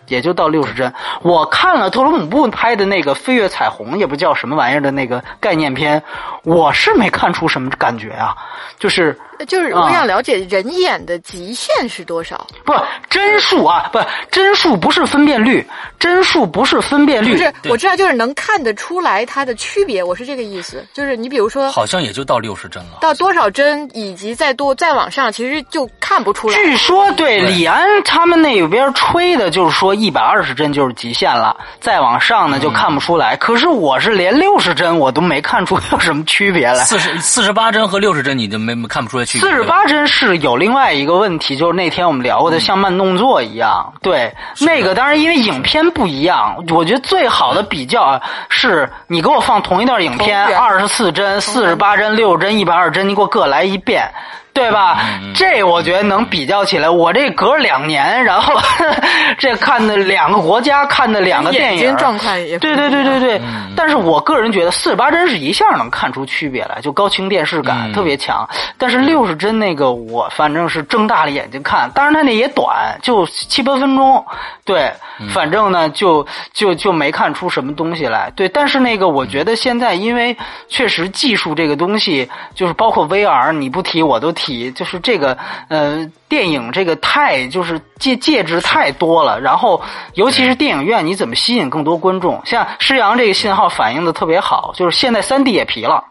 [0.09, 0.93] 也就到六十帧。
[1.23, 6.03] 我看了特鲁姆布拍的那个《飞跃彩虹》，也不叫什么玩意儿的那个概念片，
[6.43, 8.35] 我是没看出什么感觉啊。
[8.79, 9.17] 就是
[9.49, 12.47] 就是我想了解人眼的极限是多少？
[12.65, 12.73] 不，
[13.11, 13.99] 帧数啊，不，
[14.31, 15.67] 帧数不是分辨率，
[15.99, 17.33] 帧数不是分辨率。
[17.33, 20.03] 不是，我知道，就是能看得出来它的区别。
[20.03, 22.99] 我是这个意思，就是你比如说，好像也就到六十帧了。
[23.01, 26.55] 到多少帧以及再多再往上，其实就看不出来。
[26.55, 29.98] 据说对李安他们那边吹的就是说。
[29.99, 33.37] 一百二十帧就是极限了，再往上呢就看不出来。
[33.37, 36.85] 可是我是连六十帧我都没看出有什么区别来。
[36.85, 39.41] 四十四十八帧和六十帧你就没看不出来区别。
[39.41, 43.93] 四十八帧是有另外一个问题，就是那天我们聊过的，像慢动作一样。
[44.03, 54.11] 对，那个当然因为影片不一样，我觉得最好的比较是你给我放同一段影片，二十四帧、四十八帧、六十帧、一百二十帧，你给我各来一遍。
[54.59, 54.99] 对吧？
[55.35, 56.91] 这我觉得能比较起来。
[56.91, 58.61] 我这隔两年，然后
[59.39, 63.41] 这看的两个国家看的两个电影，状态也对对对对对。
[63.77, 68.49] 但是我个人觉得四十八帧是一下能看出区别来，就高清电视感特别强。
[68.77, 71.89] 但是六十帧那个，我反正是睁大了眼睛看。
[71.95, 74.25] 当然它那也短，就七八分钟。
[74.65, 74.93] 对，
[75.33, 78.31] 反正呢就就就没看出什么东西来。
[78.35, 80.37] 对，但是那个我觉得现在因为
[80.69, 84.48] 确实技术这个东西，就是包括 VR，你不提我都提。
[84.73, 85.37] 就是这个
[85.69, 89.81] 呃，电影这个太就是介介质太多了，然后
[90.15, 92.41] 尤其是电影院，你怎么吸引更多观众？
[92.45, 96.05] 像施洋这个信号反映的特别好，就是现在三 D 也皮了。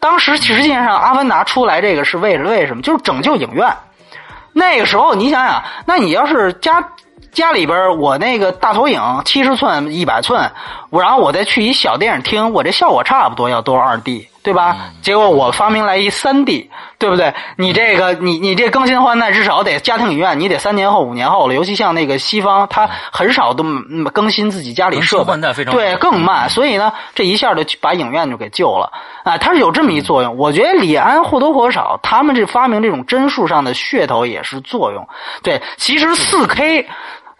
[0.00, 2.82] 当时实际上《阿凡达》出来这个是为了为什么？
[2.82, 3.68] 就是拯救影院。
[4.52, 6.82] 那个时候你想想，那你要是家
[7.32, 10.50] 家里边我那个大投影七十寸、一百寸，
[10.90, 14.28] 我然后我再去一小电影厅，我这效果差不多要都是二 D。
[14.42, 14.90] 对吧？
[15.02, 17.34] 结果我发明来一三 D，对不对？
[17.56, 21.54] 你这个，你你这更新换代至少得家庭影院，你得三年后、五年后了。
[21.54, 23.64] 尤其像那个西方，他很少都
[24.12, 25.34] 更新自己家里设备，
[25.70, 26.48] 对更慢。
[26.48, 28.90] 所以呢，这一下就把影院就给救了
[29.24, 29.36] 啊！
[29.36, 30.36] 它是有这么一作用。
[30.36, 35.06] 我觉得李安或多或少，他们这发明这种帧数上的噱头也是作用。
[35.42, 36.86] 对，其实四 K。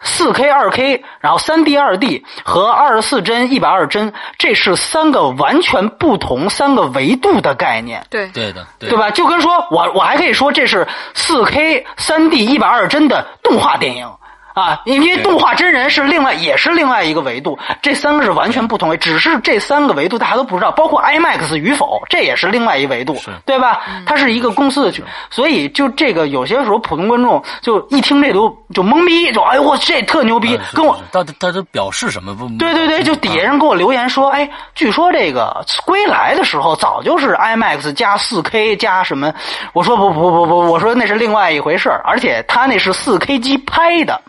[0.01, 8.05] 四 K、二 K，然后三 D、二 D 和二十四帧、一百二帧，这是三个完全不同、三个维度的概念。
[8.09, 9.11] 对对的，对吧？
[9.11, 14.09] 就跟说我我还可以说这是四 K、三 D、一百二帧的动画电影。
[14.53, 23.81] 啊，因为动画真人是另外也是另外一个维度，这三个是完全不同维，只是这三个维度大家都不知道，包括 IMAX 与否，这也是另外一维度，对吧？
[24.05, 32.47] 它是一个公司的，所以就这个有些时候普通观众就一听这都就懵逼，就哎呦我这特牛逼，跟我他他他都表示什么不？
[32.57, 39.33] 对对对，就底下人给我留言说，哎，据说这个归来的时候早就是 IMAX 加 4K 加什么，
[39.73, 44.19] 我说不不不不，我说那是另外一回事而且他那是 4K 机拍的。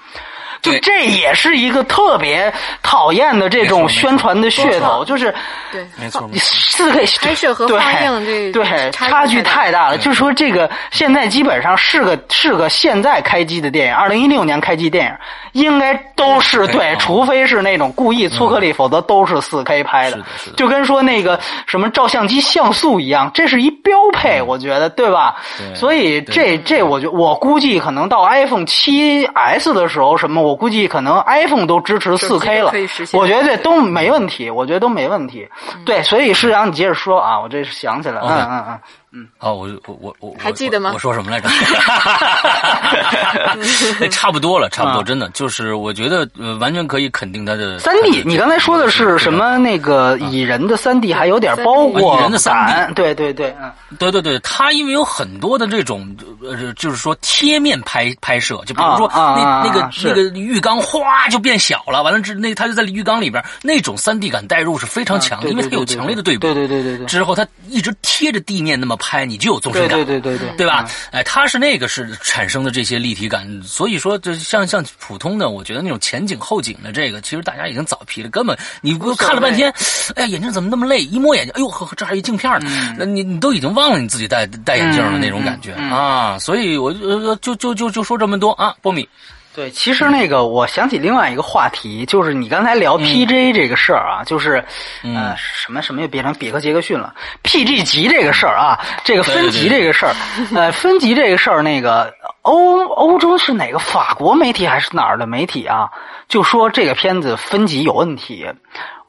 [0.62, 2.52] 就这也是一个特别
[2.82, 5.34] 讨厌的这种宣传的噱头，就是
[5.72, 9.98] 对，没错，四 K 拍摄和发映这对差距太大了。
[9.98, 15.12] 就是说，这个现在基本上是个是个现在开机的电影，二零一六年开机电影
[15.52, 20.18] 应该都是对，除非是那种故意粗颗粒，否则都是四 K 拍的。
[20.56, 25.36] 就跟说那个什么照相机像素一样，这是一标配，我觉得对吧？
[25.74, 30.60] 所以这这，我觉我估计可能到 iPhone 七 S 的时候，什么我。
[30.60, 32.70] 估计可能 iPhone 都支持四 K 了，
[33.14, 35.48] 我觉得这都没问题，我觉得都没问题。
[35.86, 38.78] 对，所以施阳，你接着说啊，我这是想起来了，嗯嗯嗯。
[39.12, 40.92] 嗯，好，我我我我还记得吗？
[40.94, 41.48] 我说什么来着？
[44.10, 46.28] 差不多了，差不多，真的就是我觉得
[46.60, 48.22] 完全可以肯定他的三 D。
[48.24, 49.58] 你刚才说的是什么？
[49.58, 66.40] 那个蚁人的三 D 还有点包裹蚁人的三 D，对对对，嗯，对对对，他因为有很多的这种呃，就是说贴面拍拍摄，就比如说那那个那个浴缸哗就变小了，完了之那他就在浴缸里边，那种三 D 感代入是非常强的，因为它有强烈的对比。
[66.40, 67.06] 对对对对对。
[67.06, 68.96] 之后他一直贴着地面那么。
[69.00, 70.88] 拍你就有纵深感，对对对对对，对吧？
[71.10, 79.72] 哎，它是那个是产生的这些立体感，所以说，就像像普通的，我觉得那种前景后景的这个，其实大家已经早皮了，根本你看了半天，
[80.14, 81.00] 哎呀，眼睛怎么那么累？
[81.00, 86.38] 一摸眼睛，哎呦呵，这还一镜片呢，那你你都已经忘了你自己戴戴眼镜的那种感觉啊！
[86.38, 89.08] 所以我就就就就就说这么多啊，波米。
[89.52, 94.64] 对，其实那个，我想起另外一个话题，就是你刚才聊 PJ 这个事儿啊，就是，
[95.02, 100.14] 呃，什么什么又变成比克杰克逊了？PG 级这个事儿啊，这个分级这个事儿，
[100.54, 105.90] 呃，分级这个事儿，那个欧欧洲是哪个法国媒体还是哪儿的媒体啊？
[106.28, 108.46] 就说这个片子分级有问题。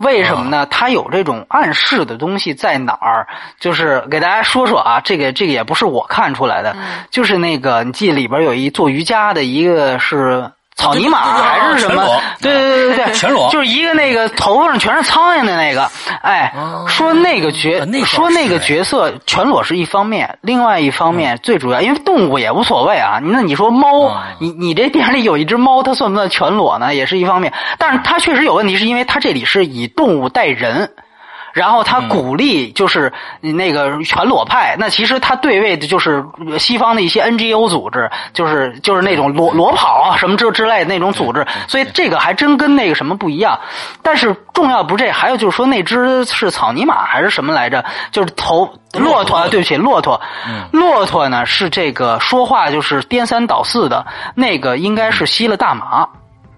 [0.02, 0.66] 为什么呢？
[0.68, 3.28] 它有这种暗示的东西在哪儿？
[3.60, 6.76] 就是给大家说说啊，这个这个也不是我看出来的，
[7.10, 10.52] 就是那个你记里边有一做瑜伽的一个是。
[10.76, 12.22] 草泥马还是什么？
[12.41, 15.89] 对对对对对，全裸，就是一个那个头发上全是苍蝇的那个。
[16.22, 16.53] 哎，
[16.88, 23.19] 说那个角，说那个角色全裸是一方面，另外一方面最主要，因为动物也无所谓啊。
[23.22, 26.95] 那你说猫，你你这电影里有一只猫，它算不算全裸呢？
[26.95, 30.91] 也是一方面，但是它确实有问题，是因为它这里是以动物带人。
[31.54, 36.26] 然后他鼓励就是那个全裸派，那其实他对位的就是
[36.60, 43.60] 西方的一些 NGO 组织，就是就是那种裸裸跑啊什么之之类的那种组织，所以这个还真跟那个什么不一样。
[44.02, 47.84] 但是重要不是这，还有就是说那只是草泥马还是什么来着？
[48.12, 50.22] 就是头骆驼，对不起，骆驼，
[50.72, 56.08] 骆驼呢是这个说话就是颠三倒四的，那个应该是吸了大麻。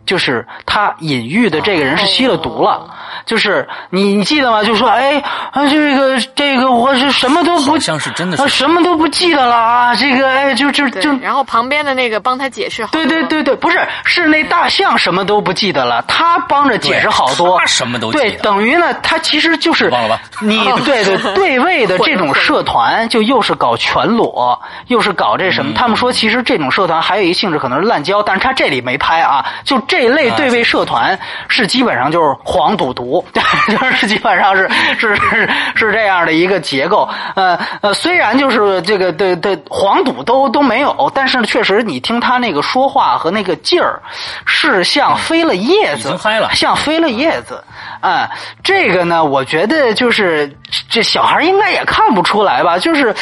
[0.06, 2.90] 就是他隐喻的这个人是吸了毒了，
[3.26, 4.64] 就是你你记得吗？
[4.64, 5.18] 就说哎
[5.52, 9.96] 啊这个这个我是什么都不像是真的是什么都不记得了啊！
[9.96, 20.22] 这个哎就就就然后旁边的那个帮他解释，对对对对，不是是那大象什么都不记得了，他帮着解释好多，他什么都对，等于呢他其实就是忘了吧？
[20.42, 25.74] 你 对对 对位的这种社团，就又是搞全裸，又是搞这什么？
[25.74, 29.82] 他们说其实这种社团还有一性质可能是滥交，但是他这里没拍啊，就。
[29.94, 33.24] 这类对位社团是基本上就是黄赌毒，
[33.70, 34.68] 就是基本上是
[34.98, 37.08] 是是是这样的一个结构。
[37.36, 44.02] 呃呃，虽然就是这个对对黄赌都都没有，但是确实你听他那个说话和那个劲儿，
[44.48, 46.10] 是像飞了叶子，
[46.56, 47.64] 像飞了叶子。
[48.02, 48.30] 啊，
[48.64, 50.52] 这个呢，我觉得就是
[50.90, 53.16] 这小孩应该也看不出来吧，就是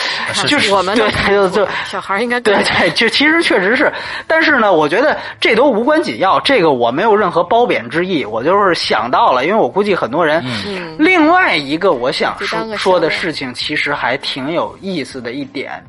[0.47, 3.91] 就是我们对就就小孩应该对对，就其实确实是，
[4.25, 10.43] 但是呢，我觉得这都无关紧要，这个我没有任何褒贬之意，我就是想到了，因为我估计很多人。
[10.67, 10.95] 嗯。
[10.99, 15.83] 另外一个我想说说的事情，其实还挺有意思的一点，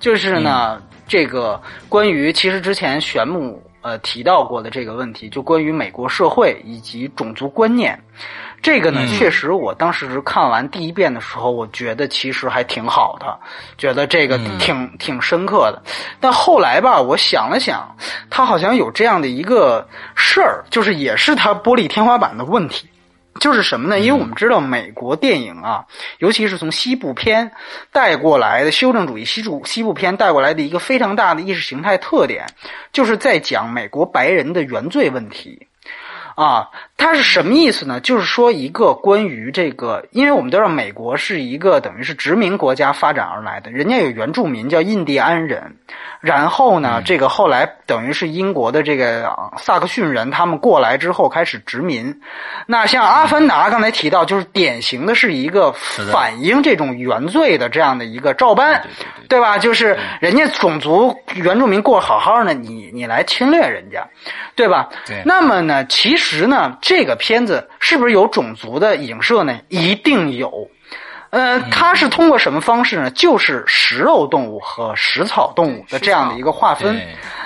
[0.00, 3.62] 就是呢，这个关于其实之前玄牧。
[3.80, 7.98] 呃，提到过的这个问题，就关于美国社会以及种族观念，
[8.60, 13.38] 这个呢，确实，我当时看完第一遍的时候，我觉得其实还挺好的，
[13.78, 15.82] 觉得这个挺挺深刻的。
[16.20, 17.96] 但后来吧，我想了想，
[18.28, 22.88] 他好像有这样的一个事儿，就是也是他玻璃天花板的问题。
[23.40, 24.00] 就是什么呢？
[24.00, 25.84] 因为我们知道美国电影啊，
[26.18, 27.52] 尤其是从西部片
[27.92, 32.44] 带过来的修正主义西部西部片带过来的一个非常大的意识形态特点，
[32.92, 35.68] 就是在讲美国白人的原罪问题。
[36.34, 36.68] 啊，
[36.98, 38.00] 它是什么意思呢？
[38.00, 45.76] 就是说一个关于这个，因为我们都知道美国是一个等于是殖民国家发展而来的，人家有原住民叫印第安人。
[46.20, 52.20] 然后呢，这个后来等于是英国的这个萨克逊人，他们过来之后开始殖民。
[52.66, 55.70] 那像《阿凡达》刚才提到，就是典型的是一个
[56.10, 58.82] 反映这种原罪的这样的一个照搬，
[59.28, 59.58] 对吧？
[59.58, 64.04] 就是人家种族原住民过好好的，你你来侵略人家，
[64.56, 64.88] 对吧？
[65.06, 65.22] 对。
[65.24, 69.60] 那么呢，其实呢，这个片子是不是有种族的影射呢？
[69.68, 70.70] 一定有。
[71.28, 73.10] 呃，它是通过什么方式呢？
[73.10, 76.98] 就是食肉动物和食草动物的这样的一个划分。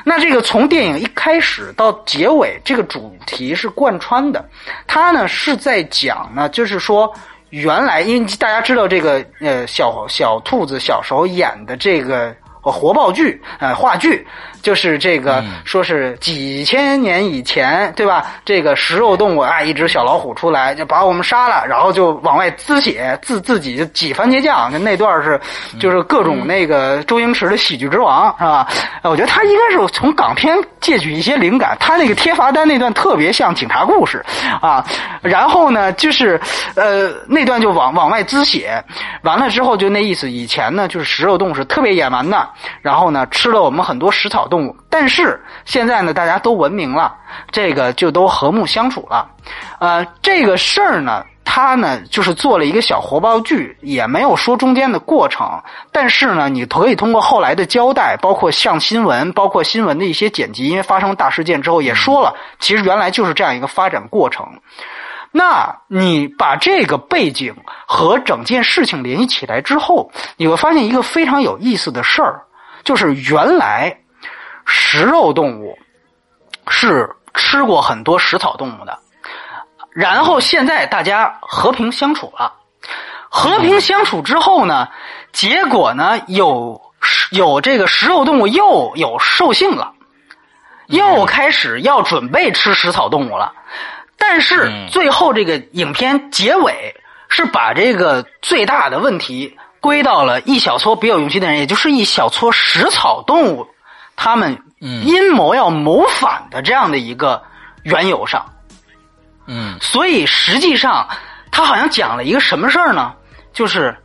[0.04, 4.48] 那这个从电影一开始到结尾，这个主题是贯穿的。
[4.86, 7.12] 它呢是在讲呢，就是说
[7.50, 14.24] 原来因为大家知道这个呃小小兔子小时候演的这个活报剧呃话剧。
[14.62, 18.24] 就是这个，说是几千年以前，对吧？
[18.44, 24.70] 这个食肉动物啊，一只小老虎出来就把我们杀了，然后就往外滋血，自自己就挤番茄酱。
[24.70, 25.40] 那那段是，
[25.80, 28.68] 就是各种那个周星驰的喜剧之王，是吧？
[29.02, 31.76] 我觉得他应该是从港片借取一些灵感。
[31.80, 34.24] 他那个贴罚单那段特别像警察故事
[34.60, 34.86] 啊。
[35.22, 36.40] 然后呢，就是
[36.76, 38.80] 呃那段就往往外滋血，
[39.22, 40.30] 完了之后就那意思。
[40.30, 42.48] 以前呢，就是食肉动物是特别野蛮的，
[42.80, 44.46] 然后呢吃了我们很多食草。
[44.52, 47.14] 动物，但是现在呢，大家都文明了，
[47.50, 49.26] 这个就都和睦相处了。
[49.80, 55.62] 呃，这个事儿呢，他呢就是做了一个小活报剧，也没有说中间的过程。
[55.90, 64.46] 但是呢，你可以通过后来的交代，包括像新闻，包括新闻的一些剪辑，因为发生大事件之后也说了，其实原来就是这样一个发展过程。
[65.30, 72.42] 那你把这个背景和整件事情联系起来之后，你会发现一个非常有意思的事儿，
[72.84, 73.96] 就是原来。
[74.74, 75.78] 食肉动物
[76.66, 78.98] 是吃过很多食草动物的，
[79.90, 82.54] 然后现在大家和平相处了，
[83.28, 84.88] 和平相处之后呢，
[85.30, 86.80] 结果呢有
[87.32, 89.92] 有这个食肉动物又有兽性了，
[90.86, 93.52] 又开始要准备吃食草动物了，
[94.16, 96.96] 但是最后这个影片结尾
[97.28, 103.68] 是把这个最大的问题归到了一小撮别有用心的人，也就是一小撮食草动物。
[104.16, 107.42] 他们阴谋要谋反的这样的一个
[107.82, 108.44] 缘由上，
[109.46, 111.08] 嗯，所以实际上
[111.50, 113.12] 他好像讲了一个什么事儿呢？
[113.52, 113.96] 就是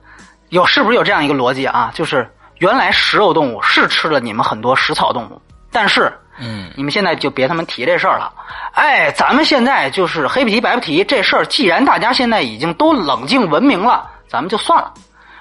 [0.50, 1.92] 有是不是有这样一个逻辑啊？
[1.94, 2.30] 就是
[2.60, 5.42] 原来食肉动物是吃了你们很多食草动物，
[5.72, 8.32] 但是嗯，你们现在就别他妈提这事儿了。
[8.74, 14.94] 哎，咱们现在就是黑不提白不提这事儿，既然大家现在已经都冷静文明了，咱们就算了。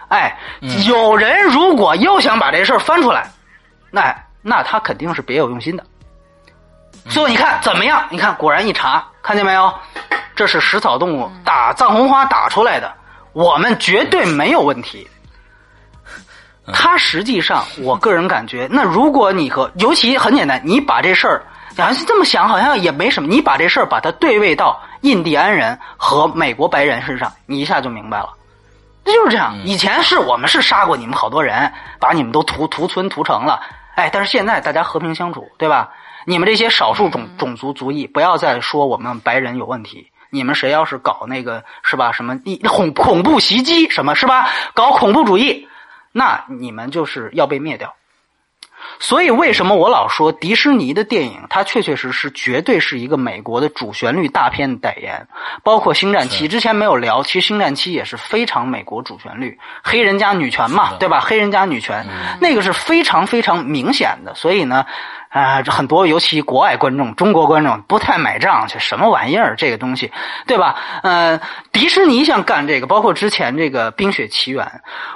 [0.08, 0.38] 哎，
[0.86, 3.30] 有人如果又想把这事儿翻出来，
[3.90, 4.14] 那
[4.48, 5.84] 那他肯定是别有用心的。
[7.08, 8.06] 最后你看怎么样？
[8.10, 9.74] 你看果然一查，看见没有？
[10.36, 12.94] 这是食草动物打藏红花打出来的，
[13.32, 15.08] 我们绝对没有问题。
[16.72, 21.42] 他实际上，我个人感觉，那如果你和尤其很简单，你把这事儿，
[21.76, 23.28] 好像是这么想，好像也没什么。
[23.28, 28.30] 你把这事儿把它对位到印第安人和美国白人身上，你一下就明白了。
[29.04, 29.56] 那就是这样。
[29.64, 33.60] 以前是我们是杀过你们好多人，把你们都屠屠村屠城了。
[33.96, 35.92] 哎，但是现在大家和平相处，对吧？
[36.26, 40.12] 你们这些少数种种族族裔，不要再说我们白人有问题。
[40.28, 42.12] 你们谁要是搞那个是吧？
[42.12, 42.38] 什么
[42.68, 44.48] 恐恐怖袭击什么是吧？
[44.74, 45.66] 搞恐怖主义。
[46.12, 47.94] 那你们就是要被灭掉，
[48.98, 55.26] 所以为什么我老说迪士尼的电影，它确确实实绝对是一个美国的主旋律大片的代言，
[55.62, 61.20] 包括《星战七》之前没有聊，其实《星战七》也是非常美国主旋律，黑人加女权嘛，对吧？
[61.20, 62.06] 黑人加女权，
[62.40, 64.86] 那个是非常非常明显的，所以呢。
[65.36, 69.54] 啊，这很多，尤其国外观众、中国观众不太买账，这什么玩意儿？
[69.54, 70.10] 这个东西，
[70.46, 70.76] 对吧？
[71.02, 71.38] 呃，
[71.72, 74.64] 迪士尼想干这个，包括之前这个《冰雪奇缘》，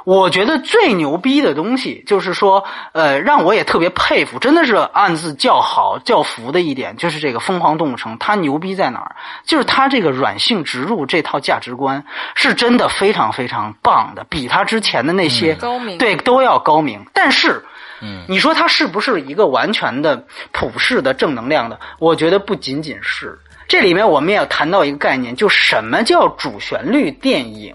[0.04, 2.62] 我觉得最牛逼的东西，就是说，
[2.92, 9.16] 呃，让我也特别佩服，真的是暗自叫好、叫服的一点，就是这个《疯狂动物城》，它牛逼在哪儿？
[9.46, 12.04] 就是它这个软性植入这套价值观，
[12.34, 17.64] 是真的非常非常棒的，比它之前的那些高明对都要高明，但是。
[18.02, 21.78] 嗯，你说它是不是一个完全的普世的正能量的？
[21.98, 23.38] 我觉得不仅仅是。
[23.68, 27.72] 这里面我们也要谈到一个概念，就什么叫主旋律电影？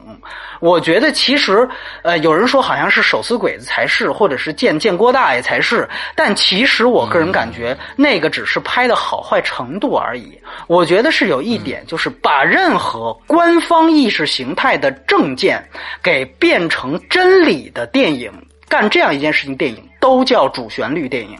[0.60, 1.66] 我觉得其实，
[2.02, 10.38] 呃，有人说好像是手撕鬼子才是，或者是见见郭大爷才是，但其实我个人感觉，那个只是拍的好坏程度而已。
[10.68, 15.66] 我觉得是有一点，就是把任何官方意识形态的政见
[16.04, 18.30] 给变成真理的电影。
[18.68, 21.36] 干这样一件事情，电影都叫主旋律电影，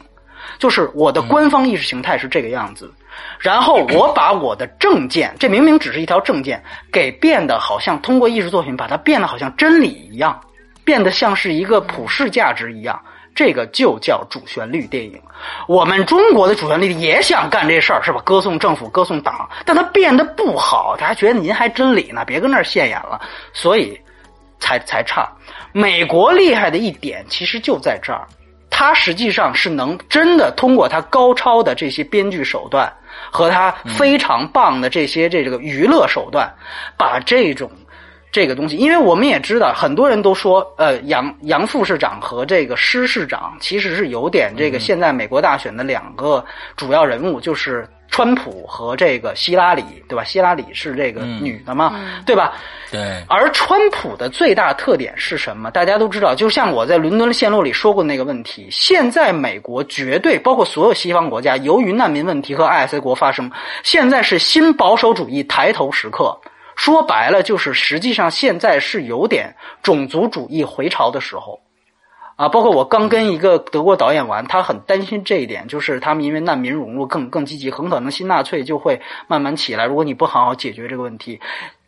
[0.58, 2.92] 就是我的官方意识形态是这个样子，
[3.38, 10.42] 然后我把我的政见，这明明只是一条政见，给变得好像通过艺术作品把它变得好像真理一样，
[10.84, 13.00] 变得像是一个普世价值一样，
[13.36, 15.22] 这个就叫主旋律电影。
[15.68, 18.20] 我们中国的主旋律也想干这事儿，是吧？
[18.26, 23.22] 歌颂政府，歌颂党，但它变得不好，大家觉得您还真理呢，别跟那儿现眼了，
[23.54, 23.96] 所以
[24.60, 25.32] 才才差。
[25.72, 28.26] 美国厉害的一点，其实就在这儿，
[28.78, 32.92] 它实际上是能真的通过他高超的这些编剧手段
[33.32, 36.54] 和他非常棒的这些这个娱乐手段，
[36.98, 37.72] 把这种
[38.34, 46.44] 这个东西，因为我们也知道，很多人都说，呃，杨杨副市长和这个施市长其实是有点这个现在美国大选的两个
[46.76, 50.24] 主要人物，就是川普和这个希拉里，对吧？
[50.24, 52.54] 希拉里是这个女的嘛，对吧？
[52.90, 55.70] 对，而川普的最大特点是什么？
[55.70, 58.70] 大家都知道，就像我在伦敦线路里说过那个问题。
[58.72, 63.52] 现在美国绝对包括所有西方国家，由于难民问题和 IS 国发生，
[63.84, 66.40] 现在是新保守主义抬头时刻。
[66.78, 69.54] 说白了，就是实际上现在是有点
[69.84, 71.60] 种族主义回潮的时候。
[72.36, 79.86] 啊，包括我刚跟一个德国导演玩，他很担心这一点，就是他们因为难民融入更更积极，很可能新纳粹就会慢慢起来。
[79.86, 81.40] 如果你不好好解决这个问题。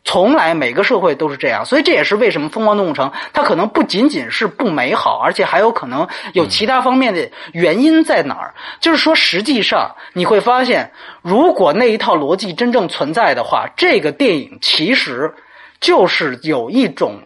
[0.04, 8.54] 从来每个社会都是这样，所以这也是为什么《疯狂动物城》它可能不仅仅是不美好，而且还有可能有其他方面的原因在哪儿？
[8.80, 15.34] 就是说，实际上你会发现，如果那一套逻辑真正存在的话，这个电影其实
[15.78, 17.20] 就是有一种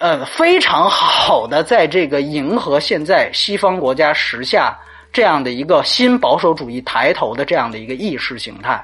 [0.00, 4.74] 呃非常好的在这个迎合现在西方国家时下
[5.12, 8.82] 这样的一个新保守主义抬头的这样的一个意识形态。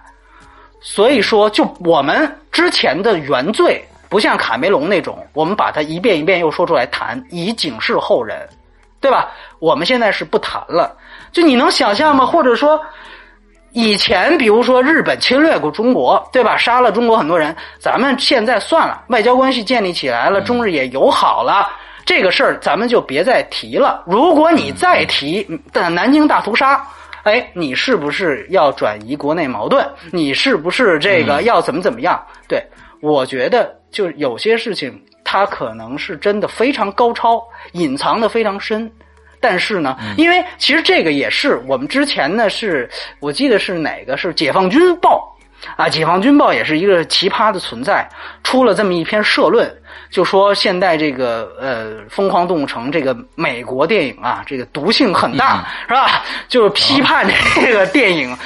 [0.79, 8.47] 所以说，就我们之前的原罪，不像卡梅隆那种，我们把它一遍一遍又说出来谈，以警示后人，
[9.01, 9.33] 对吧？
[9.59, 10.95] 我们现在是不谈了。
[11.33, 12.27] 就你能想象吗？
[12.27, 12.79] 或者说，
[13.77, 16.57] 以前比如说日本侵略过中国，对吧？
[16.57, 21.69] 杀了中国很多人，咱们现在算了，外交关系建立起来了，中日也友好了，
[22.03, 24.03] 这个事儿咱们就别再提了。
[24.07, 26.83] 如果你再提的南京大屠杀。
[27.25, 29.87] 哎，你是不是要转移国内矛盾？
[30.11, 32.19] 你是不是这个要怎么怎么样？
[32.49, 32.63] 对，
[33.03, 38.91] 我觉得就有些事情，它可能是真的非常高超，隐藏的非常深。
[39.49, 42.91] 但是呢，因为其实这个也是我们之前呢，是
[43.21, 45.33] 我记得是哪个是解放军报，
[45.77, 48.05] 啊，解放军报也是一个奇葩的存在，
[48.43, 49.73] 出了这么一篇社论，
[50.11, 56.23] 就说现在这个呃《疯狂动物城》这个美国电影啊，这个毒性很大，是吧？
[56.49, 58.37] 就是批判这个电影，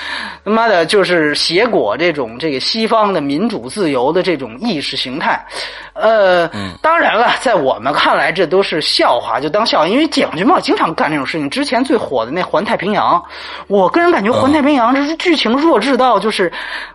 [0.44, 5.44] 他妈的，就是挟裹这种这个西方的民主自由的这种意识形态。
[5.92, 6.48] 呃，
[6.80, 9.86] 当然了，在我们看来这都是笑话，就当笑话。
[9.86, 11.50] 因为解放军茂经常干这种事情。
[11.50, 13.16] 之前最火的那《环太平洋》，
[13.66, 16.50] 我个人感觉《环太平洋》这是剧情弱智到就是。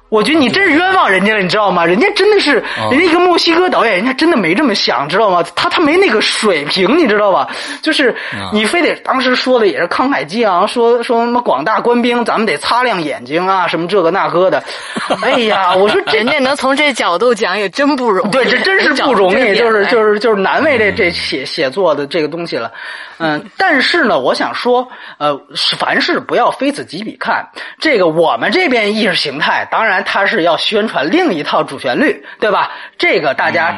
[0.09, 1.83] 我觉得你真是冤枉人家了，你知道吗？
[1.83, 5.43] 人家真的是，人家一个墨西哥导演，人家真的没这么想，知道吗？
[5.55, 7.47] 他他没那个水平， 你知道吧？
[7.81, 8.15] 就是
[8.51, 14.61] 你非得当时说的也是慷慨激昂，说说什么广大官兵，咱们得擦亮眼睛啊，什么这个那个的。
[15.23, 18.31] 哎呀，我说人家能从这角度讲，也真不容易。
[18.31, 22.71] 对，这真是不容易，就是就是就是难为这这写写作的这个东西了。
[23.17, 24.85] 嗯，但是呢，我想说，
[25.19, 25.39] 呃，
[25.77, 27.47] 凡事不要非此即彼看。
[27.79, 32.71] 这个我们这边意识形态，当然它是要宣传另一套主旋律，对吧？
[32.97, 33.75] 这个大家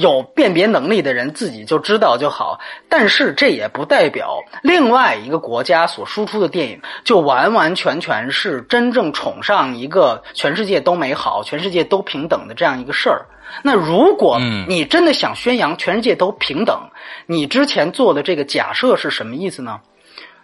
[0.00, 2.58] 有辨别能力的人自己就知道就好。
[2.88, 13.26] 但是这也不代表另外一个国家所输出的电影就完完全全是真正崇尚一个全世界都美好、全世界都平等的这样一个事儿。
[13.62, 16.90] 那如果你真的想宣扬全世界都平等，
[17.26, 19.80] 你之前做的这个假设是什么意思呢？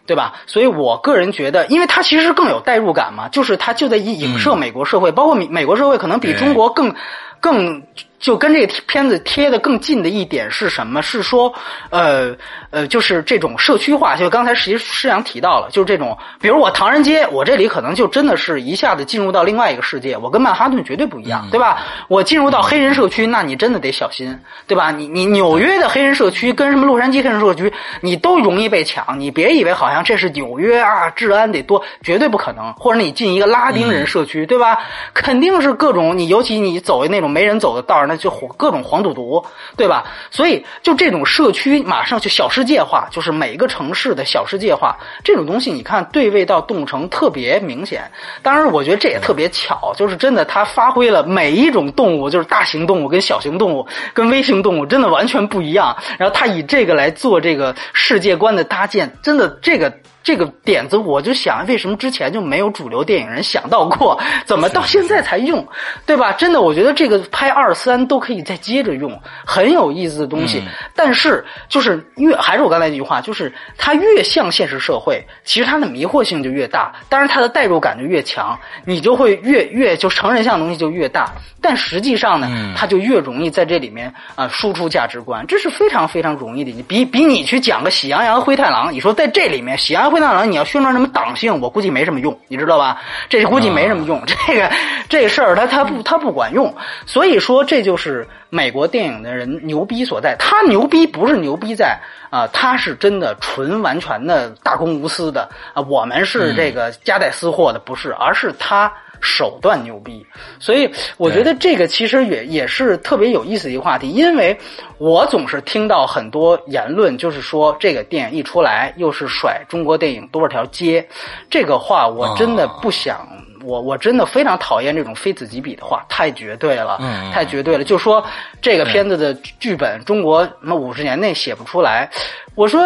[0.07, 0.37] 对吧？
[0.47, 6.95] 所以我个人觉得，因为它其实更有代入感嘛，就是它就在影射美国社会，包括美美国社会可能比中国更
[7.41, 7.83] 更。
[8.19, 11.01] 就跟这个片子贴的更近的一点是什么？
[11.01, 11.55] 是说，
[11.89, 12.35] 呃
[12.71, 14.17] 呃，就是这种社区化。
[14.17, 21.79] 就刚才实际师阳提到了，就是这种，比如我唐人街，我这里可能就真的是一下子进入到另外一个世界，我跟曼哈顿绝对不一样，对吧？
[22.09, 24.37] 我进入到黑人社区，那你真的得小心，
[24.67, 24.91] 对吧？
[24.91, 29.21] 你你纽约的黑人社区跟什么洛杉矶黑人社区，你都容易被抢。
[29.21, 32.73] 你别以为好像这是纽约啊，治安得多，绝对不可能。
[32.73, 34.77] 或者你进一个拉丁人社区，对吧？
[35.15, 39.45] 肯定是各种你，尤其你走那种没人走的道那就各种黄赌毒，
[39.77, 40.05] 对吧？
[40.31, 48.11] 所以就这种社区马上就小世界化，就是每个城市的小世界化这种东西，你看对位到动物城特别明显。
[48.43, 55.97] 当然，我觉得这也特别巧，就是真的它发挥了每一种动物，就是大型动物跟小型动物跟微型动物真的完全不一样。
[56.19, 59.93] 然后它以这个来做这个世界观的搭建，真的这个。
[60.29, 64.21] 这个点子，我就想，为什么之前就没有主流电影人想到过？
[64.45, 65.67] 怎么到现在才用？
[66.05, 66.33] 对吧？
[66.33, 70.63] 真的，我觉得这个拍二三都可以再接着用，很有意思的东西。
[70.95, 81.33] 但是，就是越还是我刚才那句话，就是它越像现实社会，其实它的迷惑性就越大，当然它的代入感就越强，你就会越越就成人向的东西就越大。
[81.63, 82.47] 但实际上呢，
[82.77, 86.71] 它就越容易在这里面啊输出价值观，这是非常非常容易的。
[86.71, 90.13] 你比比你去讲个喜羊羊灰太狼，你说在这里面喜羊羊
[90.45, 91.61] 你要宣传什么党性？
[91.61, 93.01] 我估计没什么用，你知道吧？
[93.29, 94.23] 这估计没什么用。
[94.27, 94.71] 这个
[95.09, 96.75] 这事儿，他他不他不管用。
[97.07, 100.37] 所以说，这就是美国电影的人牛逼所在。
[100.39, 101.99] 他牛逼不是牛逼在
[102.31, 105.83] 啊，他是真的纯完全的大公无私的啊。
[105.83, 108.93] 我们是这个夹带私货的，不是，而是他。
[109.21, 110.25] 手段牛逼，
[110.59, 114.57] 所以我觉得这个其实也也是特别有意思的一个话题，因为
[114.99, 121.07] 我总是听到很多言论，就是说这个电影一出来又是甩中国电影多少条街，
[121.51, 123.27] 这个话我真的不想，
[123.65, 126.99] 我我真的非常讨厌这种非此即彼的话，太绝对了，
[127.33, 128.25] 太绝对了，就说
[128.61, 132.09] 这个片子的剧本中国那五十年内写不出来，
[132.55, 132.81] 我说。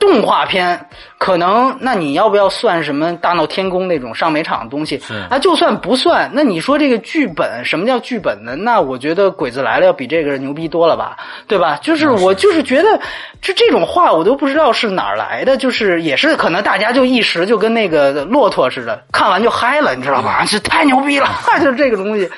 [0.00, 0.86] 动画片
[1.18, 5.00] 可能，那你要不要算什么大闹天宫那种上美场的东西？
[5.28, 8.56] 啊，就算不算，那你说这个剧本，什么叫剧本呢？
[8.56, 11.78] 那我觉得鬼子来了要比这个牛逼多了吧，对吧？
[11.82, 12.98] 就是我就是觉得，
[13.42, 20.42] 这这种话我都不知道是哪儿来的，就是也是可能大家就一时就跟那个骆驼似的，看完就嗨了，你知道吧？
[20.48, 21.28] 这太牛逼了，
[21.60, 22.28] 就是这个东西，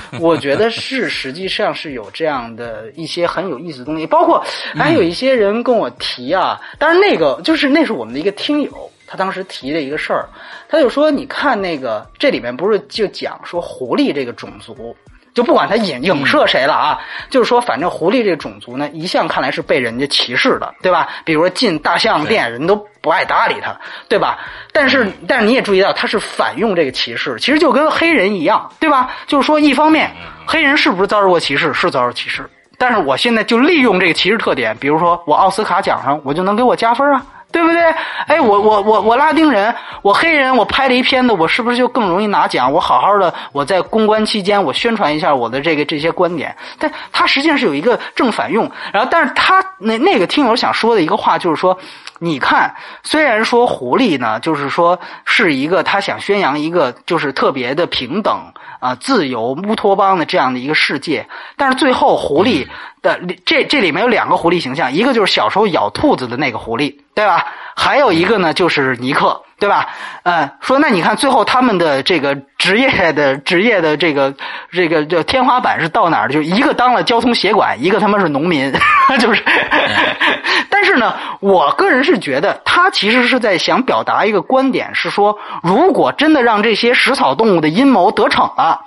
[0.20, 4.44] 我觉得是实际上是有这样的一些很有意思的东西，包括
[4.74, 6.98] 还有一些人跟我提啊，当然。
[6.98, 10.28] 那个就是那是我们的一个听友，他当时提的一个事儿，
[10.68, 14.94] 他就说：“你看那个这里面不是就讲说狐狸这个种族，
[15.38, 16.98] 就不管他影影射谁了啊，
[17.30, 21.06] 就是说反正狐狸这个种族呢，一向看来是被人家歧视的，对吧？
[21.24, 23.78] 比如说进大象店，人都不爱搭理他，
[24.08, 24.36] 对吧？
[24.72, 29.12] 但是但是你也注意到，他是反用这个歧视，其实就跟黑人一样，对吧？
[29.28, 30.10] 就是说一方面，
[30.44, 31.72] 黑人是不是遭受过歧视？
[31.72, 32.44] 是遭受歧视。”
[32.76, 37.80] 但是我现在就利用这个歧视特点，比如说我奥斯卡奖上我就能给我加分啊，对不对？
[38.26, 42.70] 哎，我我我我拉丁人，我黑人，我拍了一片子，我是不是就更容易拿奖？
[42.70, 46.54] 我好好的，我在公关期间，我宣传一下我的这个这些观点。
[46.78, 48.70] 但他实际上是有一个正反用。
[48.92, 51.78] 然后，但是他那那个听友想说的一个话就是说，
[52.18, 62.66] 你看，虽然说狐狸呢，就是说是一个他想宣扬一个就是特别的平等啊、自由、乌托邦的这样的一个世界，但是最后狐狸
[63.02, 67.46] 的这这里面有两个狐狸形象，一个就是小时候咬兔子的那个狐狸，对吧？
[67.80, 69.86] 还有一个呢，就是尼克，对吧？
[70.24, 74.34] 嗯，说那你看最后他们的这个职业的职业的这个
[74.72, 76.28] 这个这天花板是到哪儿？
[76.28, 78.72] 就一个当了交通协管，一个他妈是农民，
[79.20, 79.44] 就是。
[80.68, 88.80] 但是呢，我个人是觉得他其实是在想表达一个观点，是说如果真的让这些食草动物的阴谋得逞了。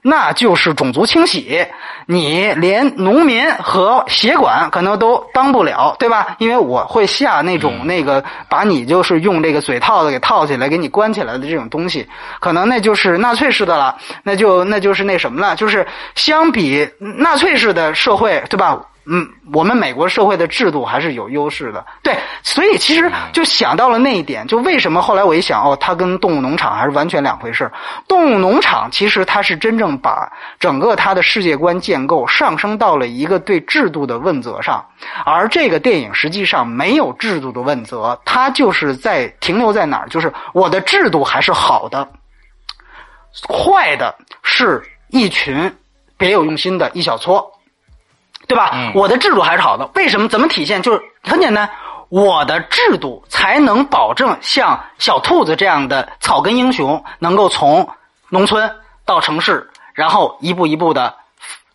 [0.00, 1.66] 那就是种族清洗，
[2.06, 6.36] 你连农民和协管可能都当不了，对吧？
[6.38, 12.06] 因为我会下那种那个把你就是用这个嘴套子给套起来，给你关起来的这种东西，
[12.40, 18.80] 可能那就是纳粹式的了，那就那就是那什么了，就是相比纳粹式的社会，对吧？
[19.10, 27.70] 嗯，我们美国社会的制度还是有优势的，对，所以其实就想到了那一点，就为什么后来我一想，哦，它跟动物农场还是完全两回事。
[28.06, 30.30] 动物农场其实它是真正把
[30.60, 34.84] 整个它的世界观建构上升到了一个对制度的问责上，
[35.24, 42.06] 而这个电影实际上没有制度的问责，它就是在停留在哪儿，就是我的制度还是好的，
[43.48, 45.74] 坏的是一群
[46.18, 47.50] 别有用心的一小撮。
[48.48, 48.70] 对吧？
[48.94, 50.28] 我的制度还是好的，为什么？
[50.28, 50.82] 怎么体现？
[50.82, 51.70] 就是很简单，
[52.08, 57.88] 我的制度才能保证像小兔子这样的草根英雄能够从
[58.30, 61.14] 农村到城市，然后一步一步的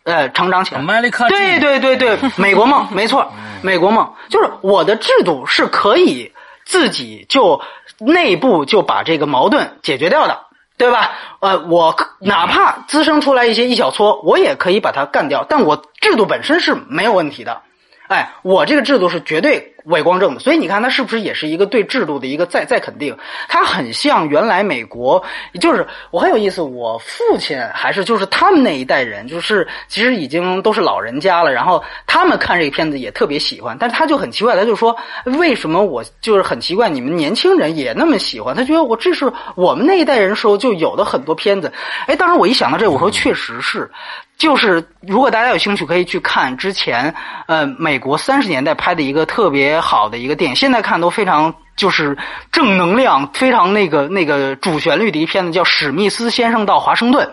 [0.02, 0.80] 呃成长起来。
[1.28, 3.32] 对对对对， 美国梦，没错，
[3.62, 6.32] 美国梦就是我的制度是可以
[6.64, 7.60] 自己就
[7.98, 10.40] 内部就把这个矛盾解决掉的。
[10.76, 11.12] 对吧？
[11.40, 15.46] 呃，我哪怕滋生出来一些一小撮，我也可以把它干掉。
[15.48, 17.62] 但我制度本身是没有问题的，
[18.08, 20.40] 哎，我这个制度是绝对伪光正的。
[20.40, 23.16] 所以你看，它是不是也是一个对制度的一个再再肯定？
[23.48, 25.24] 它很像原来美国，
[25.58, 26.60] 就是我很有意思。
[26.60, 31.50] 我父亲还是就是他们那一代人，就是其实已经都是老人家了。
[31.50, 34.94] 然后他们看这个片子也特别喜欢，但是他就很奇怪，他就说
[35.38, 38.54] 为什么我就是很奇怪，你们年轻人也那么喜欢？
[38.54, 41.72] 他觉得我这是我们那一代人时候就有的很多片子。
[42.06, 43.90] 哎，当时我一想到这，我说确实是。
[44.36, 47.14] 就是，如果大家有兴趣，可以去看之前，
[47.46, 52.18] 呃，美国三十年代拍的一个特别好的一个电影，现在看都非常就是
[52.50, 57.26] 正能量，非常那个那个主旋律的一片子，叫《史密斯先生到华盛顿》，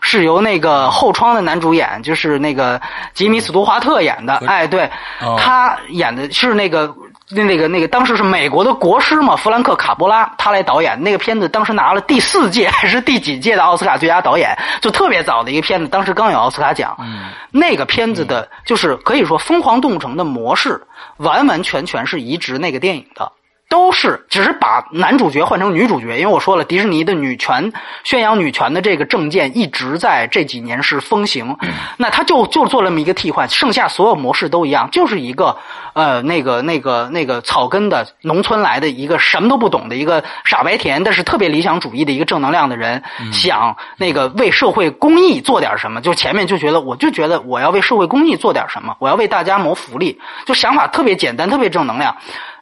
[0.00, 2.80] 是由那个后窗的男主演，就是那个
[3.12, 4.36] 吉米·斯图华特演的。
[4.46, 4.90] 哎，对，
[5.38, 6.94] 他演的是那个。
[7.28, 16.96] 那那个那个，当时是美国的国师嘛，弗兰克卡波拉，他来导演那个片子，当时拿了第四届还是第几届的奥斯卡最佳导演，就特别早的一个片子，当时刚有奥斯卡奖。
[17.00, 20.80] 嗯，那个片子的，就是可以说《疯狂动物城》的模式，
[21.16, 23.32] 完完全全是移植那个电影的。
[23.68, 27.72] 都是只是把男主角换成女主角，因为我说了，迪士尼的女权
[28.04, 31.56] 宣扬女权的这个政见一直在这几年是风行，
[31.96, 35.56] 那他就就做了这么一个替换，剩下所有模式都一样，就是一个
[35.94, 43.02] 呃那个那个那个草根的农村来的一个什么都不懂的一个傻白甜，但是特别理想主义的一个正能量的人，
[43.32, 52.16] 想那个为社会公益做点什么，就前面就觉得我就觉得我要为社会公益做点什么，我要为大家谋福利，就想法特别简单，特别正能量。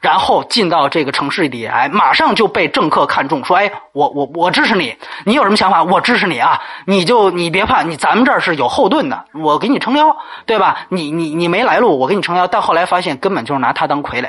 [0.05, 4.95] 然后进到这个城市里来，马上就被政客看中，说：“哎，我我我支持你，
[5.25, 6.61] 你有什么想法，我支持你啊！
[6.85, 10.15] 你就你别怕，你咱们这儿是有后盾的，我给你撑腰，
[10.45, 10.81] 对吧？
[10.91, 12.47] 你你你没来路，我给你撑腰。
[12.47, 14.29] 但后来发现根本就是拿他当傀儡，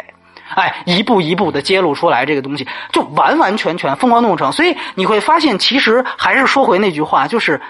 [0.55, 4.53] 哎，一步一步的揭露出来这个东西，就完完全全疯狂动物城。
[4.53, 7.61] 所以你会发现，其实还是说回那句话，就是。”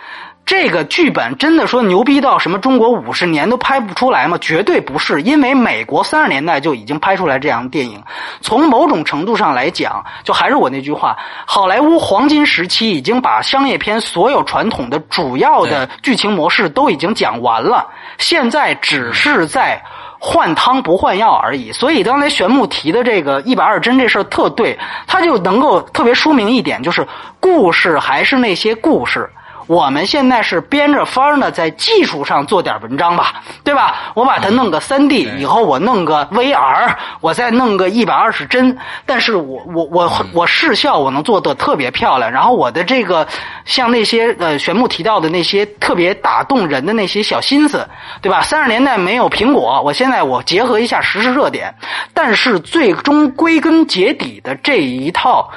[0.46, 2.60] 这个剧本真的说牛逼到什么？
[2.60, 4.38] 中国五十年都拍不出来吗？
[4.40, 8.04] 绝对不是，因为美国三十年代就已经拍出来这样的电影。
[8.42, 11.18] 从某种程度上来讲，就还是我那句话，
[11.48, 17.88] 好莱坞黄金时期已经把商业片所有传统的主要的剧情模式都已经讲完了，
[18.20, 19.82] 现在只是在
[20.20, 21.72] 换汤不换药而已。
[21.72, 24.78] 所以刚才玄牧提的这个一百二十帧这事儿特对，
[25.08, 27.08] 他就能够特别说明一点，就是
[27.40, 29.28] 故事还是那些故事。
[29.68, 34.12] 我们现在是编着法儿呢，在技术上做点文章吧，对吧？
[34.14, 43.28] 我把它弄个三 D，以后我弄个 VR，我再弄个一百二十帧，但是我我我我视效我能做的特别漂亮，然后我的这个
[43.66, 47.88] 像那些呃玄牧提到的那些特别打动人的那些小心思，
[48.22, 48.42] 对吧？
[48.42, 51.74] 三十年代没有苹果，我现在我结合一下时事热点，
[52.14, 55.50] 但是最终归根结底的这一套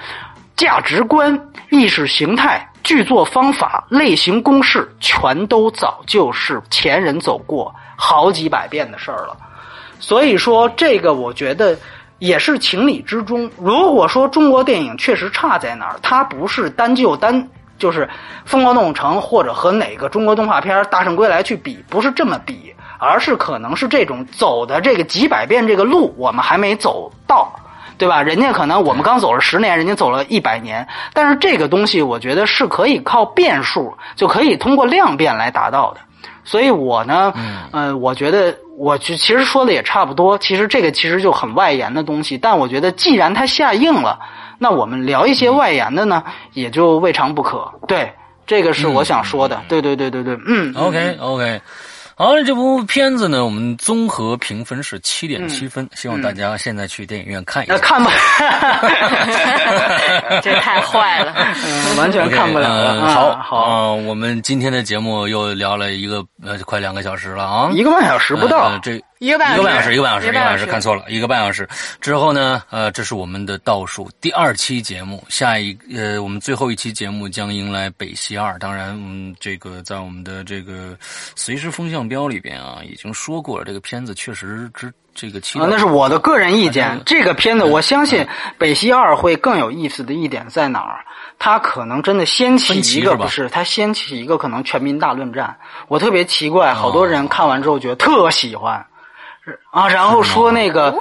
[0.56, 2.66] 价值观、意识形态。
[2.88, 9.36] 剧作方法、类型公式，全都早就是前人走过好几百遍的事儿了。
[10.00, 11.78] 所以说，这个我觉得
[12.18, 13.50] 也是情理之中。
[13.58, 17.46] 如果说中国电影确实差在哪儿，它不是单就单
[17.78, 18.06] 就是
[18.46, 27.52] 《疯狂动物城》或者和哪个中国动画片《大圣归来》去比，不是这么比，而是可能是这种走的这个几百遍这个路，我们还没走到。
[27.98, 28.22] 对吧？
[28.22, 36.00] 人家可能我们刚走了十年，人家走了一百年，但是这个东西我觉得是可以靠变数，就可以通过量变来达到的。
[36.44, 37.34] 所以我呢，
[37.72, 40.38] 嗯，我觉得我其实说的也差不多。
[40.38, 44.18] 其实这个其实就很外延的东西，但我觉得既然它下映了，
[44.58, 46.22] 那我们聊一些外延的呢，
[46.54, 47.70] 也就未尝不可。
[47.86, 48.10] 对，
[48.46, 49.60] 这个是我想说的。
[49.68, 51.60] 对对对对对，嗯，OK OK。
[52.18, 57.78] 好了，这部片子呢，我们综合评分是七点七分，希望大家现在去电影院看一下。
[57.78, 58.10] 看吧，
[60.42, 61.32] 这太坏了，
[61.96, 63.06] 完全看不了了。
[63.06, 68.76] 好，好，我们今天的节目又聊了一个呃，快两个小时了啊，一个半小时不到。
[68.82, 69.00] 这。
[69.18, 71.68] 一个半小时，一个半小时，一个半小时，看错了，一个半小时
[72.00, 72.62] 之后呢？
[72.70, 78.54] 呃，这是我们的倒数第二期节目，下一呃，我们最后一期节目将迎来《北西二》。
[78.58, 80.96] 当然，嗯，这个在我们的这个
[81.34, 85.66] 随时风向标里边啊，已经说过了，这个片子确实之这个期待。
[85.66, 87.00] 那是我的个人意见。
[87.04, 88.22] 这个片子，我相信
[88.56, 91.04] 《北西二》会更有意思的一点在哪儿？
[91.40, 95.56] 它可能真的掀起一个不是，它掀起一个可能全民大论战。
[95.88, 98.86] 我特别奇怪，好多人看完之后觉得特喜欢。
[99.70, 100.94] 啊，然后说那个，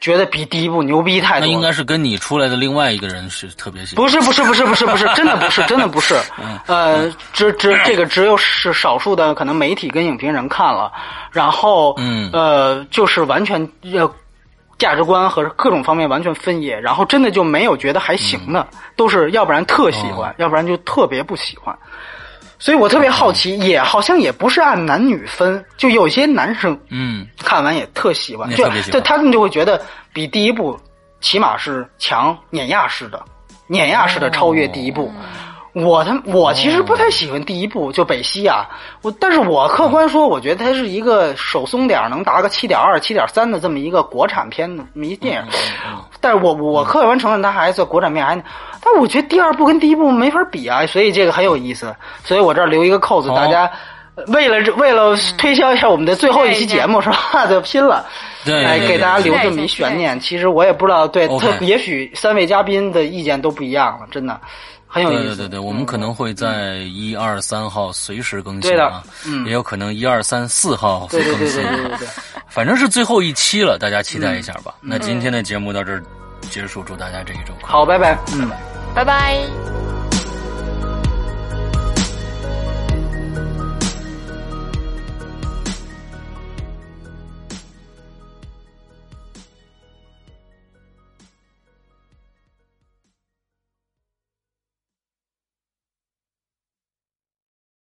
[0.00, 1.46] 觉得比第一部牛逼太多。
[1.46, 4.04] 那应该是跟你出来的另外一个人是特别喜欢。
[4.04, 6.14] 不是不是不是不是不是，真的不是真的不是。
[6.66, 10.92] 呃，只只这个只有是少数的可能媒体跟影评人看了，
[11.32, 14.12] 然后嗯呃就是完全要
[14.78, 21.74] 价值观和各种方面完全分野，然后真的就没有觉得还行的，都是要不然特喜欢，要不然就特别不喜欢。
[22.58, 29.80] 所以我特别好奇，也好像也不是按男女分，就有些男生，嗯，看完也特喜欢，就就他们就会觉得
[30.12, 30.78] 比第一部
[31.20, 33.22] 起码是强碾压式的，
[33.66, 35.12] 碾压式的超越第一部。
[35.84, 38.66] 我他我其实不太喜欢第一部，就北西啊，
[39.02, 45.42] 我但是我客观说，我觉得它是一个手松点能达个七点二、七点三的这么一个国产片的这么一电影，
[46.18, 48.34] 但是我我客观承认它还是国产片，还，
[48.82, 51.94] 但我觉得第二部跟第一部没法比啊，所以这个很有意思，
[52.24, 53.70] 所以我这儿留一个扣子，大家
[54.28, 57.44] 为了为了推销一下我们的最后一期节目是吧？
[57.50, 58.06] 就拼了，
[58.46, 60.18] 来给大家留这么一悬念。
[60.18, 64.40] 其实我也不知道，对，特也许三位嘉宾的意见都不一样了，真的。
[64.96, 72.08] 很有意思，对对对，我们可能会在一二三号随时更新啊，嗯，也有可能一二三四号会更新啊，对对，
[72.48, 74.74] 反正是最后一期了，大家期待一下吧。
[74.80, 76.02] 那今天的节目到这儿
[76.50, 78.50] 结束，祝大家这一周快乐，好，拜拜，嗯，
[78.94, 80.05] 拜拜。